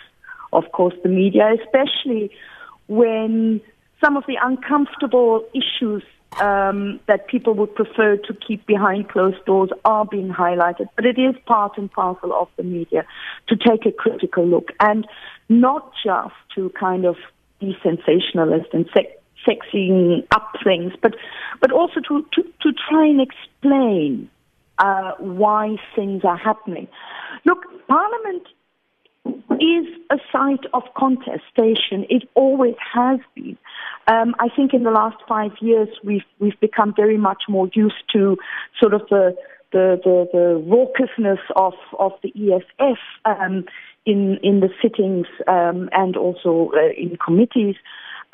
[0.52, 2.30] of course, the media, especially
[2.86, 3.60] when
[4.02, 6.02] some of the uncomfortable issues
[6.40, 10.88] um, that people would prefer to keep behind closed doors are being highlighted.
[10.96, 13.04] But it is part and parcel of the media
[13.48, 15.06] to take a critical look and
[15.48, 17.16] not just to kind of
[17.60, 19.14] be sensationalist and say,
[19.46, 21.14] sexing up things, but
[21.60, 24.30] but also to to, to try and explain
[24.78, 26.88] uh, why things are happening.
[27.44, 28.46] Look, Parliament
[29.24, 32.06] is a site of contestation.
[32.08, 33.56] It always has been.
[34.08, 38.02] Um, I think in the last five years we've we've become very much more used
[38.14, 38.36] to
[38.80, 39.36] sort of the
[39.72, 43.64] the the, the raucousness of of the EFF um,
[44.04, 47.76] in in the sittings um, and also uh, in committees.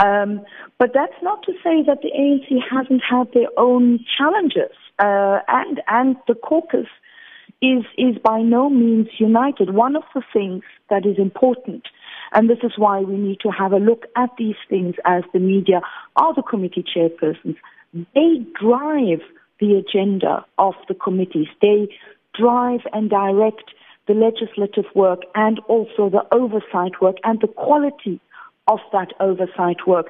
[0.01, 0.43] Um,
[0.79, 5.81] but that's not to say that the ANC hasn't had their own challenges, uh, and
[5.89, 6.87] and the caucus
[7.61, 9.75] is is by no means united.
[9.75, 11.89] One of the things that is important,
[12.33, 15.41] and this is why we need to have a look at these things as the
[15.41, 15.81] media
[16.15, 17.57] are the committee chairpersons.
[17.93, 19.21] They drive
[19.59, 21.49] the agenda of the committees.
[21.61, 21.89] They
[22.39, 23.73] drive and direct
[24.07, 28.21] the legislative work and also the oversight work and the quality
[28.69, 30.07] of that oversight work.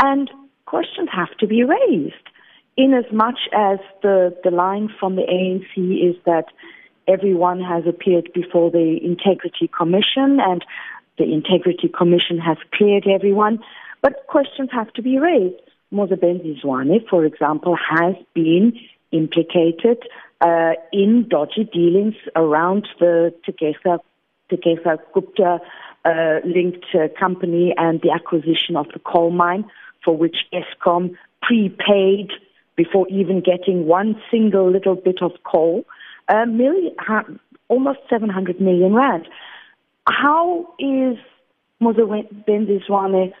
[0.00, 0.30] And
[0.64, 2.14] questions have to be raised
[2.76, 6.46] in as much as the, the line from the ANC is that
[7.08, 10.64] everyone has appeared before the Integrity Commission and
[11.18, 13.58] the Integrity Commission has cleared everyone,
[14.02, 15.60] but questions have to be raised.
[15.92, 18.78] Mosebenzi Zwane, for example, has been
[19.12, 20.02] implicated
[20.40, 23.98] uh, in dodgy dealings around the Tegeta,
[24.50, 25.60] Tegeta Gupta
[26.06, 29.64] uh, linked uh, company and the acquisition of the coal mine,
[30.04, 32.30] for which Eskom prepaid
[32.76, 35.84] before even getting one single little bit of coal,
[36.46, 36.94] million,
[37.68, 39.26] almost 700 million rand.
[40.06, 41.16] How is
[41.82, 43.32] Zwane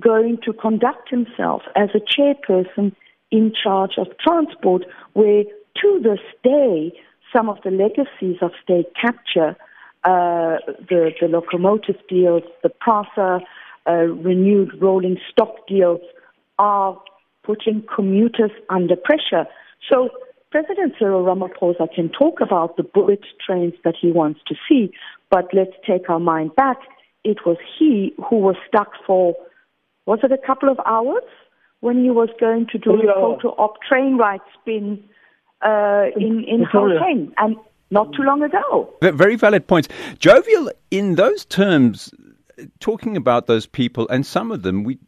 [0.00, 2.94] going to conduct himself as a chairperson
[3.30, 5.44] in charge of transport, where
[5.82, 6.92] to this day
[7.32, 9.56] some of the legacies of state capture
[10.04, 10.56] uh,
[10.88, 13.40] the, the locomotive deals, the PRASA
[13.86, 16.00] uh, renewed rolling stock deals
[16.58, 17.00] are
[17.42, 19.46] putting commuters under pressure.
[19.90, 20.10] So
[20.50, 24.92] President Cyril Ramaphosa can talk about the bullet trains that he wants to see,
[25.30, 26.78] but let's take our mind back.
[27.24, 29.34] It was he who was stuck for,
[30.06, 31.24] was it a couple of hours
[31.80, 35.04] when he was going to do a photo op train ride spin
[35.62, 37.32] uh, in, in Gauteng?
[37.36, 37.56] And
[37.90, 38.92] not too long ago.
[39.02, 39.88] Very valid points.
[40.18, 42.12] Jovial, in those terms,
[42.80, 44.98] talking about those people, and some of them, we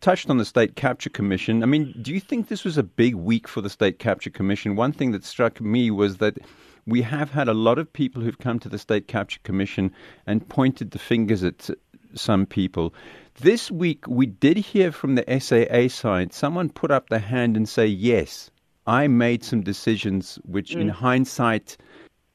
[0.00, 1.62] touched on the State Capture Commission.
[1.62, 4.76] I mean, do you think this was a big week for the State Capture Commission?
[4.76, 6.38] One thing that struck me was that
[6.86, 9.92] we have had a lot of people who've come to the State Capture Commission
[10.26, 11.68] and pointed the fingers at
[12.14, 12.94] some people.
[13.40, 17.68] This week, we did hear from the SAA side someone put up their hand and
[17.68, 18.50] say, yes,
[18.86, 20.92] I made some decisions which, in Mm.
[20.92, 21.76] hindsight,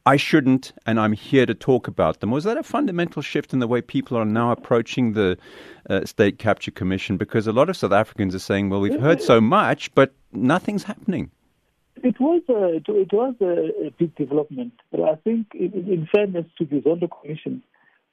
[0.08, 2.30] I shouldn't, and I'm here to talk about them.
[2.30, 5.36] Was that a fundamental shift in the way people are now approaching the
[5.89, 7.18] uh, State Capture Commission?
[7.18, 10.84] Because a lot of South Africans are saying, well, we've heard so much, but nothing's
[10.84, 11.32] happening.
[12.03, 16.45] It was a, it was a, a big development, but I think, in, in fairness
[16.60, 17.64] to the Zondo Commission,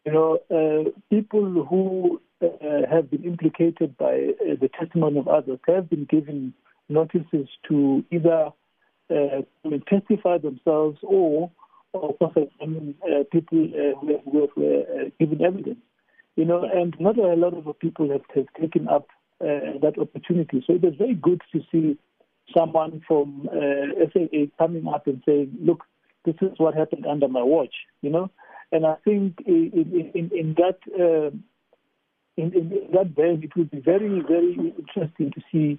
[0.06, 2.48] you know, uh, people who uh,
[2.90, 6.54] have been implicated by uh, the testimony of others have been given
[6.88, 8.50] notices to either
[9.10, 9.42] uh,
[9.90, 11.50] testify themselves or,
[11.92, 15.78] or cross-examine uh, people uh, who have, uh, given evidence.
[16.36, 19.08] You know, and not a lot of people have, have taken up
[19.40, 20.64] uh, that opportunity.
[20.66, 21.98] So it was very good to see
[22.56, 25.84] someone from uh, SAA coming up and saying, "Look,
[26.24, 28.30] this is what happened under my watch," you know.
[28.70, 31.36] And I think in, in, in that uh,
[32.36, 35.78] in, in that vein, it will be very very interesting to see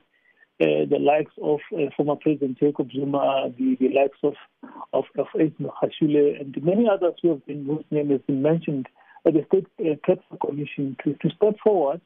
[0.63, 4.35] uh, the likes of uh, former President Jacob Zuma, the, the likes of
[4.93, 8.87] of, of Hashule, and many others who have been whose name has been mentioned
[9.25, 12.01] at the State uh, Capture Commission to, to step forward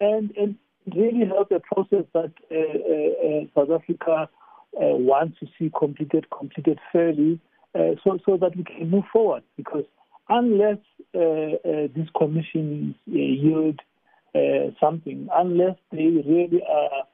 [0.00, 0.56] and and
[0.96, 4.28] really help the process that uh, uh, uh, South Africa
[4.76, 7.40] uh, wants to see completed completed fairly,
[7.74, 9.42] uh, so so that we can move forward.
[9.56, 9.84] Because
[10.28, 10.78] unless
[11.14, 13.80] uh, uh, these commissions uh, yield
[14.34, 17.04] uh, something, unless they really are,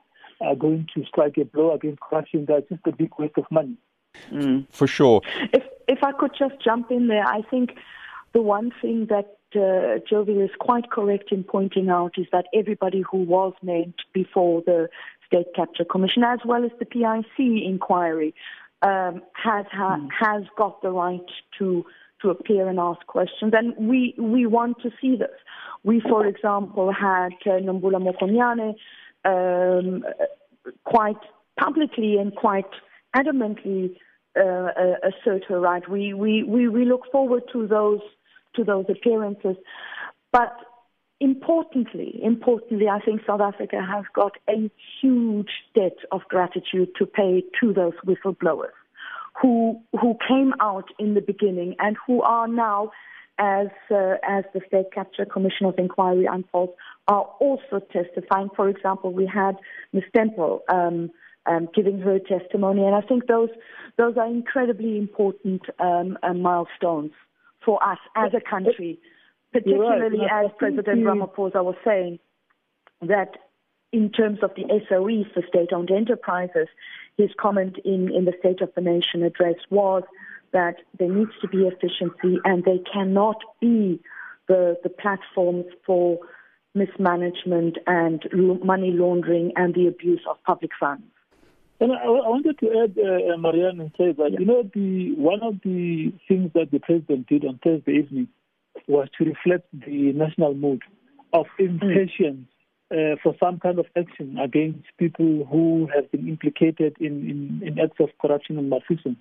[0.41, 3.77] are going to strike a blow against corruption, that's just a big waste of money.
[4.71, 5.23] For sure.
[5.53, 7.77] If if I could just jump in there, I think
[8.33, 13.03] the one thing that uh, Jovi is quite correct in pointing out is that everybody
[13.09, 14.89] who was named before the
[15.27, 18.35] State Capture Commission, as well as the PIC inquiry,
[18.83, 21.27] um, has ha- has got the right
[21.59, 21.85] to
[22.23, 25.39] to appear and ask questions, and we we want to see this.
[25.83, 28.75] We, for example, had uh, Nomvula Mokonyane
[29.25, 30.05] um,
[30.85, 31.21] quite
[31.59, 32.71] publicly and quite
[33.15, 33.97] adamantly
[34.37, 35.89] uh, uh, assert her right.
[35.89, 38.01] We, we, we, we look forward to those
[38.57, 39.57] to those appearances.
[40.33, 40.57] But
[41.21, 44.71] importantly, importantly, I think South Africa has got a
[45.01, 48.75] huge debt of gratitude to pay to those whistleblowers
[49.41, 52.91] who who came out in the beginning and who are now,
[53.39, 56.73] as uh, as the State Capture Commission of Inquiry unfolds,
[57.07, 58.49] are also testifying.
[58.57, 59.57] For example, we had
[59.93, 60.05] Ms.
[60.15, 60.61] Stimpel.
[60.69, 61.11] Um,
[61.47, 63.51] um, giving her testimony, and I think those
[63.99, 67.13] those are incredibly important um, uh, milestones
[67.65, 68.99] for us as a country,
[69.53, 70.47] particularly right.
[70.47, 72.19] as President you- Ramaphosa was saying
[73.03, 73.37] that
[73.93, 76.67] in terms of the SOEs, the state-owned enterprises,
[77.17, 80.03] his comment in, in the State of the Nation address was
[80.53, 84.01] that there needs to be efficiency and they cannot be
[84.49, 86.19] the, the platforms for
[86.75, 88.23] mismanagement and
[88.65, 91.05] money laundering and the abuse of public funds.
[91.81, 95.43] And I, I wanted to add, uh, Marianne, and say that you know the one
[95.43, 98.29] of the things that the president did on Thursday evening
[98.87, 100.83] was to reflect the national mood
[101.33, 102.49] of impatience
[102.91, 107.79] uh, for some kind of action against people who have been implicated in, in, in
[107.81, 109.19] acts of corruption and malfeasance.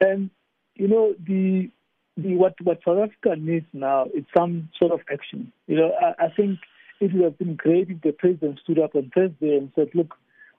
[0.00, 0.30] And
[0.74, 1.70] you know the
[2.16, 5.52] the what what South Africa needs now is some sort of action.
[5.66, 6.58] You know, I, I think
[7.00, 10.14] it would have been great if the president stood up on Thursday and said, "Look,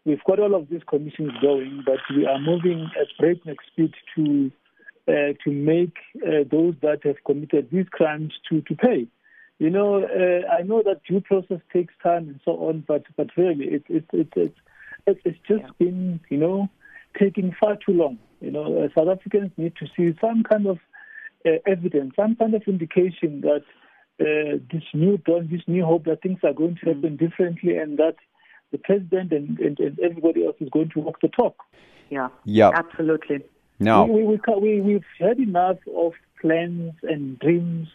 [0.06, 4.52] we've got all of these commissions going, but we are moving at breakneck speed to
[5.08, 9.08] uh, to make uh, those that have committed these crimes to to pay."
[9.60, 13.30] You know, uh, I know that due process takes time and so on, but but
[13.38, 14.60] really, it it it it's
[15.06, 16.70] it, it's just been you know
[17.20, 18.18] taking far too long.
[18.40, 20.80] You know, uh, South Africans need to see some kind of
[21.46, 23.64] uh, evidence, some kind of indication that
[24.22, 27.98] uh, this new dawn, this new hope that things are going to happen differently, and
[27.98, 28.16] that
[28.72, 31.56] the president and, and, and everybody else is going to walk the talk.
[32.10, 32.72] Yeah, Yeah.
[32.74, 33.40] absolutely.
[33.80, 37.88] No, We, we, we, we, we've had enough of plans and dreams.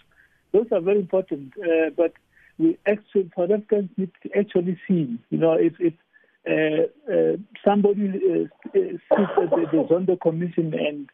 [0.53, 2.13] Those are very important, uh, but
[2.59, 5.19] we actually, South Africans need to actually see.
[5.31, 5.95] You know, if, if
[6.49, 11.09] uh, uh, somebody uh, sits at the, the Zondo Commission and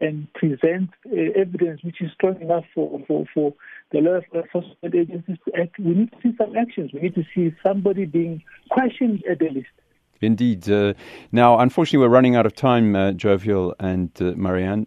[0.00, 3.54] and present uh, evidence which is strong enough for, for, for
[3.92, 6.92] the law enforcement agencies to act, we need to see some actions.
[6.92, 9.68] We need to see somebody being questioned at the least.
[10.20, 10.68] Indeed.
[10.68, 10.94] Uh,
[11.32, 14.86] now, unfortunately, we're running out of time, uh, Jovial and uh, Marianne.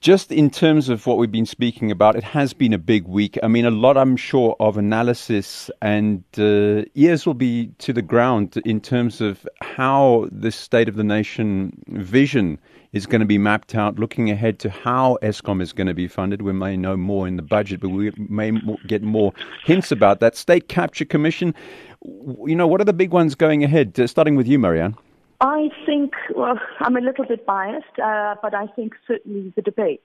[0.00, 3.36] Just in terms of what we've been speaking about, it has been a big week.
[3.42, 8.00] I mean, a lot, I'm sure, of analysis and uh, ears will be to the
[8.00, 12.60] ground in terms of how the State of the Nation vision
[12.92, 16.06] is going to be mapped out, looking ahead to how Eskom is going to be
[16.06, 16.42] funded.
[16.42, 18.52] We may know more in the budget, but we may
[18.86, 19.32] get more
[19.64, 20.36] hints about that.
[20.36, 21.52] State Capture Commission,
[22.46, 23.98] you know, what are the big ones going ahead?
[23.98, 24.96] Uh, starting with you, Marianne.
[25.40, 30.02] I think, well, I'm a little bit biased, uh, but I think certainly the debate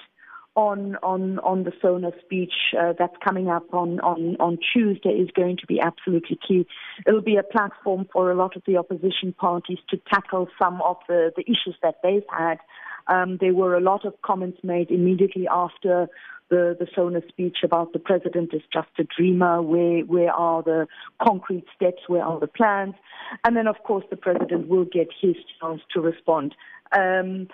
[0.55, 5.29] on on on the SONA speech uh, that's coming up on, on on Tuesday is
[5.35, 6.67] going to be absolutely key.
[7.07, 10.97] It'll be a platform for a lot of the opposition parties to tackle some of
[11.07, 12.59] the, the issues that they've had.
[13.07, 16.07] Um, there were a lot of comments made immediately after
[16.49, 19.61] the, the SONA speech about the president is just a dreamer.
[19.61, 20.87] Where, where are the
[21.21, 22.03] concrete steps?
[22.07, 22.95] Where are the plans?
[23.43, 26.55] And then, of course, the president will get his chance to respond.
[26.95, 27.47] Um,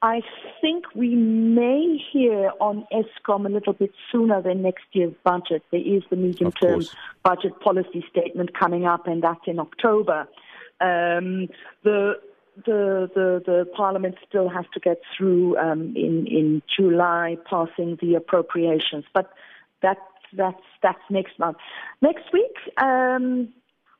[0.00, 0.22] I
[0.60, 5.62] think we may hear on Eskom a little bit sooner than next year's budget.
[5.70, 6.82] There is the medium term
[7.22, 10.26] budget policy statement coming up, and that's in October.
[10.80, 11.48] Um,
[11.84, 12.14] the
[12.64, 18.14] the, the, the Parliament still has to get through um, in, in July, passing the
[18.14, 19.04] appropriations.
[19.12, 19.30] But
[19.82, 19.98] that,
[20.32, 21.58] that's, that's next month.
[22.00, 23.48] Next week, um,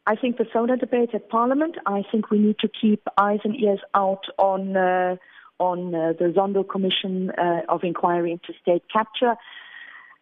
[0.07, 3.57] I think the SONA debate at Parliament, I think we need to keep eyes and
[3.57, 5.17] ears out on, uh,
[5.59, 9.35] on uh, the Zondo Commission uh, of Inquiry into State Capture.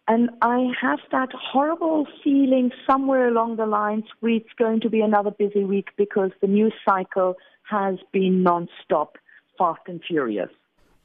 [0.07, 5.01] And I have that horrible feeling somewhere along the lines where it's going to be
[5.01, 7.35] another busy week because the news cycle
[7.69, 9.17] has been non-stop,
[9.57, 10.49] fast and furious.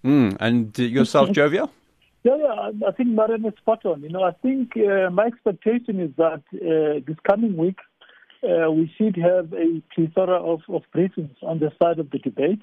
[0.04, 1.70] Mm, and yourself, Jovial?
[2.22, 4.02] Yeah, yeah, I think Marianne is spot on.
[4.02, 7.78] You know, I think uh, my expectation is that uh, this coming week
[8.42, 12.62] uh, we should have a plethora of, of briefings on the side of the debate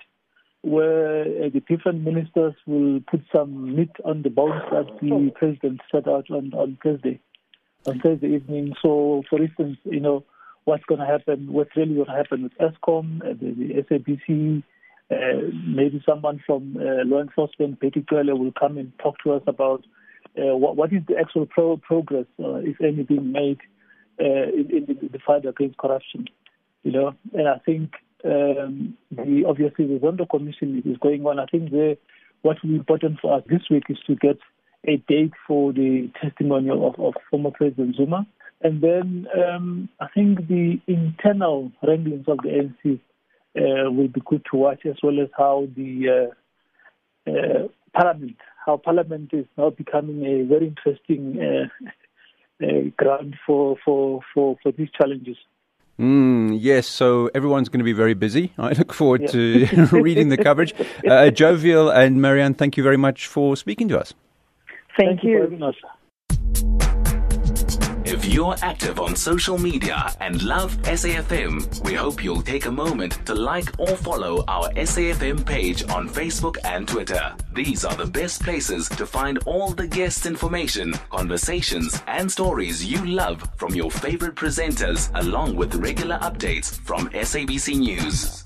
[0.68, 5.80] where uh, the different ministers will put some meat on the bones that the president
[5.92, 7.20] set out on, on Thursday,
[7.86, 8.74] on Thursday evening.
[8.82, 10.26] So, for instance, you know,
[10.66, 14.64] what's going to happen, what's really going to happen with Eskom, uh, the, the SABC,
[15.10, 19.86] uh, maybe someone from uh, law enforcement, particularly, will come and talk to us about
[20.38, 23.60] uh, what, what is the actual pro- progress, uh, if any, being made
[24.20, 26.26] uh, in, in, the, the fight against corruption.
[26.84, 27.94] You know, and I think
[28.26, 31.40] um, the, obviously the Zondo Commission is going on.
[31.40, 31.98] I think the,
[32.42, 34.38] what will be important for us this week is to get
[34.88, 38.26] a date for the testimonial of, of former President Zuma.
[38.62, 43.00] And then um, I think the internal wranglings of the ANC
[43.56, 46.32] uh, will be good to watch, as well as how the
[47.28, 53.78] uh, uh, Parliament, how Parliament is now becoming a very interesting uh, uh, ground for,
[53.86, 55.38] for, for, for these challenges.
[56.00, 58.54] Mm, yes, so everyone's going to be very busy.
[58.58, 59.68] I look forward yeah.
[59.68, 60.74] to reading the coverage.
[61.08, 64.14] Uh, Jovial and Marianne, thank you very much for speaking to us.
[64.98, 65.32] Thank, thank you.
[65.32, 65.82] you if
[68.28, 73.34] you're active on social media and love SAFM, we hope you'll take a moment to
[73.34, 77.36] like or follow our SAFM page on Facebook and Twitter.
[77.54, 83.06] These are the best places to find all the guest information, conversations, and stories you
[83.06, 88.44] love from your favorite presenters, along with regular updates from SABC News.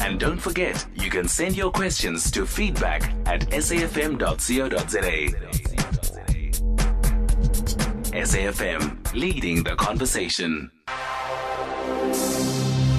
[0.00, 5.59] And don't forget, you can send your questions to feedback at safm.co.za.
[8.12, 10.68] SAFM, leading the conversation.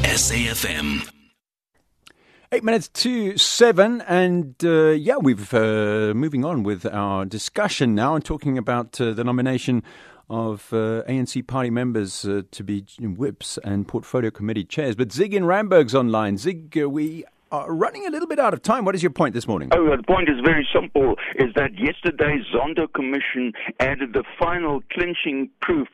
[0.04, 1.10] SAFM.
[2.54, 8.16] Eight minutes to seven, and uh, yeah, we've uh, moving on with our discussion now
[8.16, 9.84] and talking about uh, the nomination
[10.30, 14.96] of uh, ANC party members uh, to be whips and portfolio committee chairs.
[14.96, 16.38] But Zig in Ramberg's online.
[16.38, 18.86] Zig, uh, we are running a little bit out of time.
[18.86, 19.70] What is your point this morning?
[19.74, 25.50] Oh, the point is very simple: is that yesterday's Zondo Commission added the final clinching
[25.62, 25.88] proof,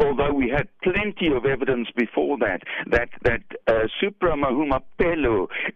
[0.00, 4.34] although we had plenty of evidence before that, that that uh, Supra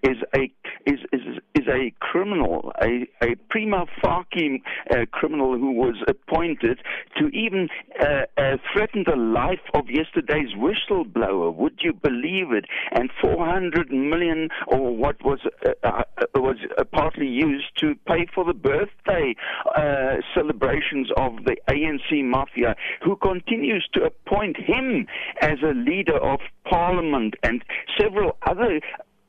[0.02, 0.50] is a
[0.86, 1.20] is is
[1.54, 6.80] is a criminal, a a prima facie uh, criminal who was appointed
[7.18, 7.68] to even
[8.00, 11.54] uh, uh, threaten the life of yesterday's whistleblower.
[11.54, 12.64] Would you believe it?
[12.92, 16.02] And 400 million or what was uh, uh,
[16.34, 19.34] was uh, partly used to pay for the birthday
[19.76, 25.06] uh, celebrations of the ANC mafia, who continues to appoint him
[25.40, 27.64] as a leader of parliament and
[27.98, 28.80] several other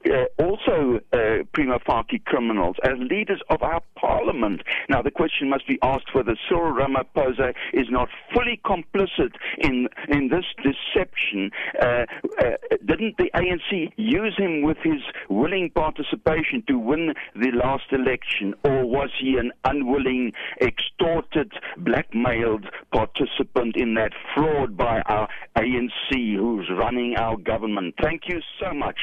[0.05, 4.61] uh, also uh, prima facie criminals as leaders of our parliament.
[4.87, 10.29] Now, the question must be asked whether Cyril Ramaphosa is not fully complicit in in
[10.29, 11.51] this deception.
[11.81, 12.05] Uh,
[12.41, 12.51] uh
[12.85, 18.85] didn't the ANC use him with his willing participation to win the last election, or
[18.85, 20.31] was he an unwilling,
[20.61, 27.95] extorted, blackmailed participant in that fraud by our ANC who's running our government?
[28.01, 28.99] Thank you so much.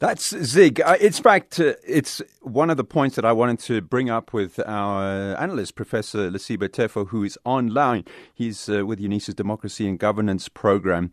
[0.00, 0.80] That's Zig.
[0.80, 4.32] Uh, it's fact, uh, it's one of the points that I wanted to bring up
[4.32, 8.04] with our analyst, Professor Lesiba Teffo, who is online.
[8.32, 11.12] He's uh, with UNISA's Democracy and Governance program.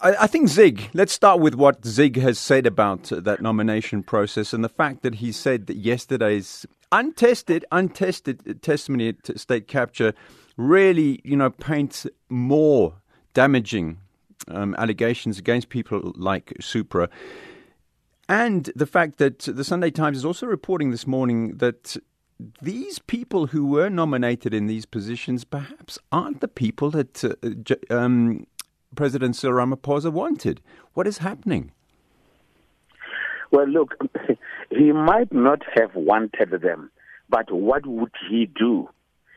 [0.00, 4.52] I, I, think Zig, let's start with what Zig has said about that nomination process
[4.52, 10.14] and the fact that he said that yesterday's untested, untested testimony at state capture
[10.56, 12.94] really, you know, paints more
[13.34, 13.98] damaging
[14.46, 17.08] um, allegations against people like Supra.
[18.28, 21.96] And the fact that the Sunday Times is also reporting this morning that
[22.60, 28.46] these people who were nominated in these positions perhaps aren't the people that uh, um,
[28.94, 30.60] President Cyril Ramaphosa wanted.
[30.94, 31.72] What is happening?
[33.50, 33.94] Well, look,
[34.70, 36.90] he might not have wanted them,
[37.30, 38.88] but what would he do?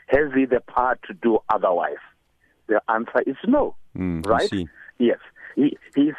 [0.07, 2.01] Has he the power to do otherwise?
[2.67, 4.51] The answer is no, mm, right?
[4.99, 5.19] Yes.
[5.55, 6.13] He, he's,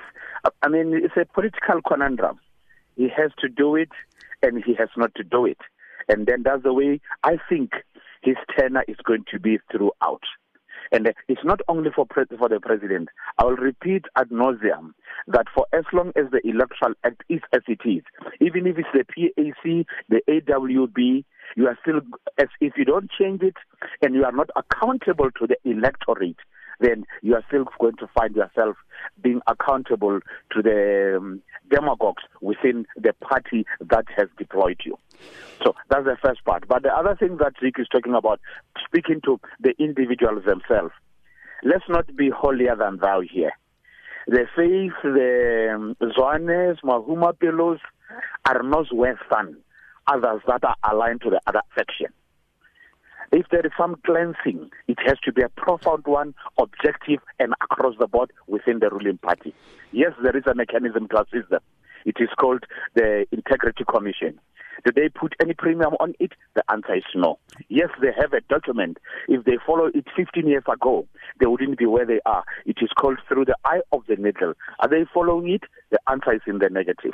[0.62, 2.40] I mean, it's a political conundrum.
[2.96, 3.90] He has to do it
[4.42, 5.58] and he has not to do it.
[6.08, 7.72] And then that's the way I think
[8.22, 10.22] his tenure is going to be throughout.
[10.90, 13.08] And it's not only for pre- for the president.
[13.38, 14.92] I will repeat ad nauseum
[15.26, 18.02] that for as long as the Electoral Act is as it is,
[18.40, 21.24] even if it's the PAC, the AWB,
[21.56, 22.00] you are still,
[22.38, 23.56] as if you don't change it
[24.02, 26.36] and you are not accountable to the electorate,
[26.80, 28.76] then you are still going to find yourself
[29.22, 30.20] being accountable
[30.52, 34.96] to the um, demagogues within the party that has deployed you.
[35.64, 36.66] So that's the first part.
[36.68, 38.40] But the other thing that Rick is talking about,
[38.84, 40.92] speaking to the individuals themselves,
[41.62, 43.52] let's not be holier than thou here.
[44.26, 47.78] The faith, the um, Zwanes, Mahumapelos
[48.46, 48.86] are not
[49.30, 49.56] than
[50.06, 52.08] others that are aligned to the other faction.
[53.32, 57.94] If there is some cleansing, it has to be a profound one, objective, and across
[57.98, 59.54] the board within the ruling party.
[59.90, 61.62] Yes, there is a mechanism to assist them.
[62.04, 62.64] It is called
[62.94, 64.38] the Integrity Commission.
[64.84, 66.32] Do they put any premium on it?
[66.54, 67.38] The answer is no.
[67.70, 68.98] Yes, they have a document.
[69.28, 71.06] If they follow it 15 years ago,
[71.40, 72.44] they wouldn't be where they are.
[72.66, 74.52] It is called through the eye of the needle.
[74.80, 75.62] Are they following it?
[75.90, 77.12] The answer is in the negative.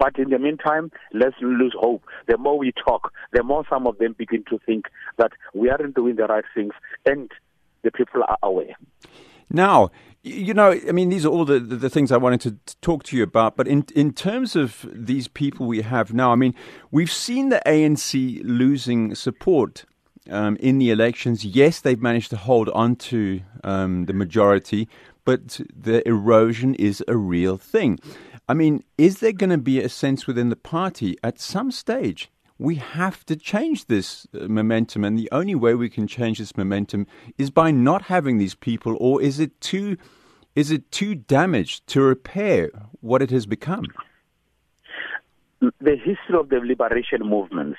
[0.00, 2.02] But in the meantime, let's lose hope.
[2.26, 4.86] The more we talk, the more some of them begin to think
[5.18, 6.72] that we aren't doing the right things
[7.04, 7.30] and
[7.82, 8.74] the people are aware.
[9.50, 9.90] Now,
[10.22, 13.02] you know, I mean, these are all the, the, the, things I wanted to talk
[13.04, 13.56] to you about.
[13.56, 16.54] But in in terms of these people we have now, I mean,
[16.90, 19.84] we've seen the ANC losing support
[20.30, 21.44] um, in the elections.
[21.44, 24.88] Yes, they've managed to hold on to um, the majority,
[25.24, 27.98] but the erosion is a real thing.
[28.50, 32.32] I mean, is there going to be a sense within the party at some stage?
[32.58, 36.56] We have to change this uh, momentum, and the only way we can change this
[36.56, 37.06] momentum
[37.38, 39.96] is by not having these people, or is it too,
[40.56, 42.70] is it too damaged to repair
[43.00, 43.84] what it has become?
[45.60, 47.78] The history of the liberation movements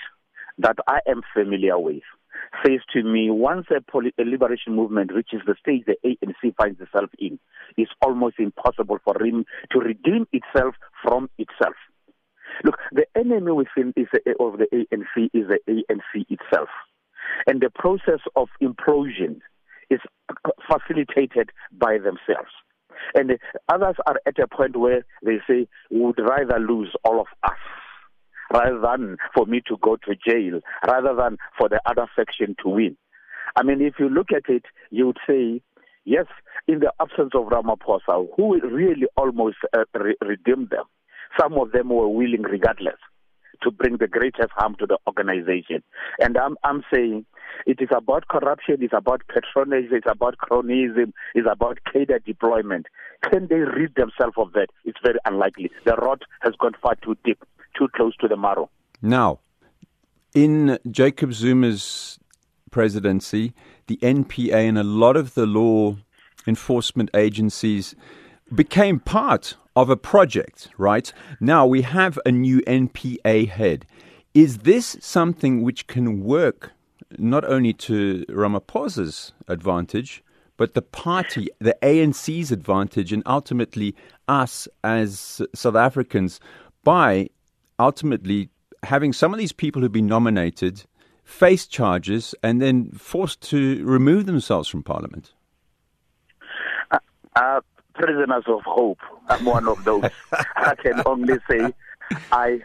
[0.57, 2.03] that I am familiar with
[2.65, 6.79] says to me once a, poly- a, liberation movement reaches the stage the ANC finds
[6.81, 7.39] itself in,
[7.77, 11.75] it's almost impossible for him to redeem itself from itself.
[12.63, 16.69] Look, the enemy within is a, of the ANC is the ANC itself.
[17.47, 19.39] And the process of implosion
[19.89, 19.99] is
[20.69, 22.51] facilitated by themselves.
[23.15, 23.39] And
[23.69, 27.57] others are at a point where they say, we would rather lose all of us
[28.53, 32.69] rather than for me to go to jail, rather than for the other section to
[32.69, 32.97] win.
[33.55, 35.61] I mean, if you look at it, you would say,
[36.05, 36.25] yes,
[36.67, 40.85] in the absence of Ramaphosa, who really almost uh, re- redeemed them,
[41.39, 42.97] some of them were willing regardless
[43.63, 45.83] to bring the greatest harm to the organization.
[46.19, 47.25] And I'm, I'm saying
[47.67, 52.87] it is about corruption, it's about patronage, it's about cronyism, it's about cadre deployment.
[53.29, 54.67] Can they rid themselves of that?
[54.83, 55.69] It's very unlikely.
[55.85, 57.43] The rot has gone far too deep
[57.81, 58.69] too close to the marrow.
[59.01, 59.39] Now,
[60.35, 62.19] in Jacob Zuma's
[62.69, 63.53] presidency,
[63.87, 65.97] the NPA and a lot of the law
[66.47, 67.95] enforcement agencies
[68.53, 71.11] became part of a project, right?
[71.39, 73.85] Now we have a new NPA head.
[74.33, 76.71] Is this something which can work
[77.17, 80.23] not only to Ramaphosa's advantage,
[80.55, 83.95] but the party, the ANC's advantage, and ultimately
[84.27, 86.39] us as South Africans
[86.83, 87.29] by
[87.81, 88.49] ultimately
[88.83, 90.83] having some of these people who've been nominated
[91.23, 95.33] face charges and then forced to remove themselves from Parliament?
[96.91, 96.99] Uh,
[97.35, 97.61] uh,
[97.93, 98.99] prisoners of hope.
[99.29, 100.03] I'm one of those.
[100.55, 101.73] I can only say,
[102.31, 102.59] I,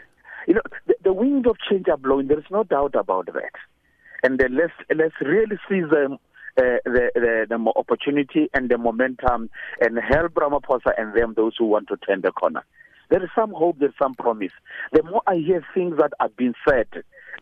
[0.47, 2.27] you know, the, the winds of change are blowing.
[2.27, 3.51] There is no doubt about that.
[4.23, 6.17] And then let's let's really seize them.
[6.59, 9.47] Uh, the, the, the opportunity and the momentum
[9.79, 12.63] and help Ramaphosa and them, those who want to turn the corner.
[13.09, 14.51] There is some hope, there's some promise.
[14.91, 16.87] The more I hear things that have been said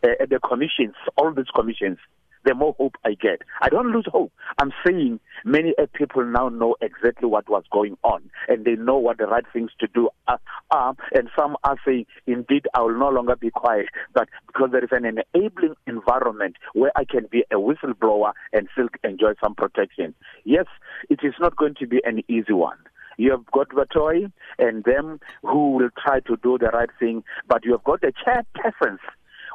[0.04, 1.98] uh, at the commissions, all these commissions,
[2.46, 3.42] the more hope I get.
[3.60, 4.32] I don't lose hope.
[4.58, 9.18] I'm saying many people now know exactly what was going on and they know what
[9.18, 10.94] the right things to do are.
[11.12, 14.90] and some are saying, indeed, I will no longer be quiet, but because there is
[14.92, 20.14] an enabling environment where I can be a whistleblower and still enjoy some protection.
[20.44, 20.66] Yes,
[21.10, 22.78] it is not going to be an easy one.
[23.16, 27.64] You have got Batohi and them who will try to do the right thing, but
[27.64, 28.98] you have got the chairpersons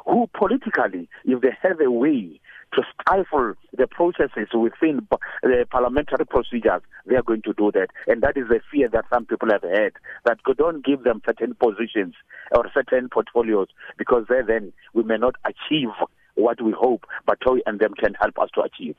[0.04, 2.40] who politically, if they have a way
[2.74, 5.06] to stifle the processes within
[5.42, 7.88] the parliamentary procedures, they are going to do that.
[8.06, 9.92] And that is a fear that some people have had,
[10.24, 12.14] that don't give them certain positions
[12.50, 15.90] or certain portfolios, because then we may not achieve
[16.34, 18.96] what we hope Batohi and them can help us to achieve.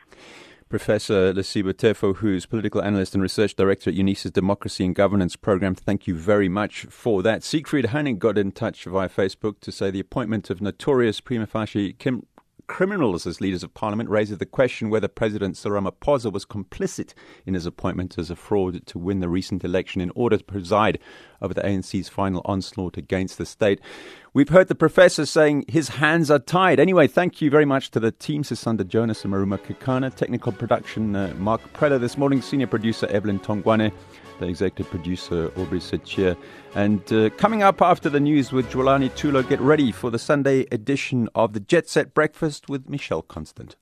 [0.74, 5.76] Professor Lesiba Teffo, who's political analyst and research director at UNISA's Democracy and Governance Program.
[5.76, 7.44] Thank you very much for that.
[7.44, 11.94] Siegfried Hanning got in touch via Facebook to say the appointment of notorious prima facie
[11.94, 12.26] Kim
[12.68, 17.14] criminals as leaders of parliament raises the question whether President Cyril Ramaphosa was complicit
[17.46, 21.00] in his appointment as a fraud to win the recent election in order to preside
[21.42, 23.80] over the ANC's final onslaught against the state.
[24.34, 26.80] We've heard the professor saying his hands are tied.
[26.80, 30.14] Anyway, thank you very much to the team, Sisanda Jonas and Maruma Kikana.
[30.14, 32.42] Technical production, uh, Mark Preller this morning.
[32.42, 33.92] Senior producer, Evelyn Tongwane
[34.40, 36.38] the executive producer Aubrey Sechia.
[36.76, 40.66] And uh, coming up after the news with Jwalani Tulo, get ready for the Sunday
[40.72, 43.76] edition of the Jet Set Breakfast with Michelle Constant.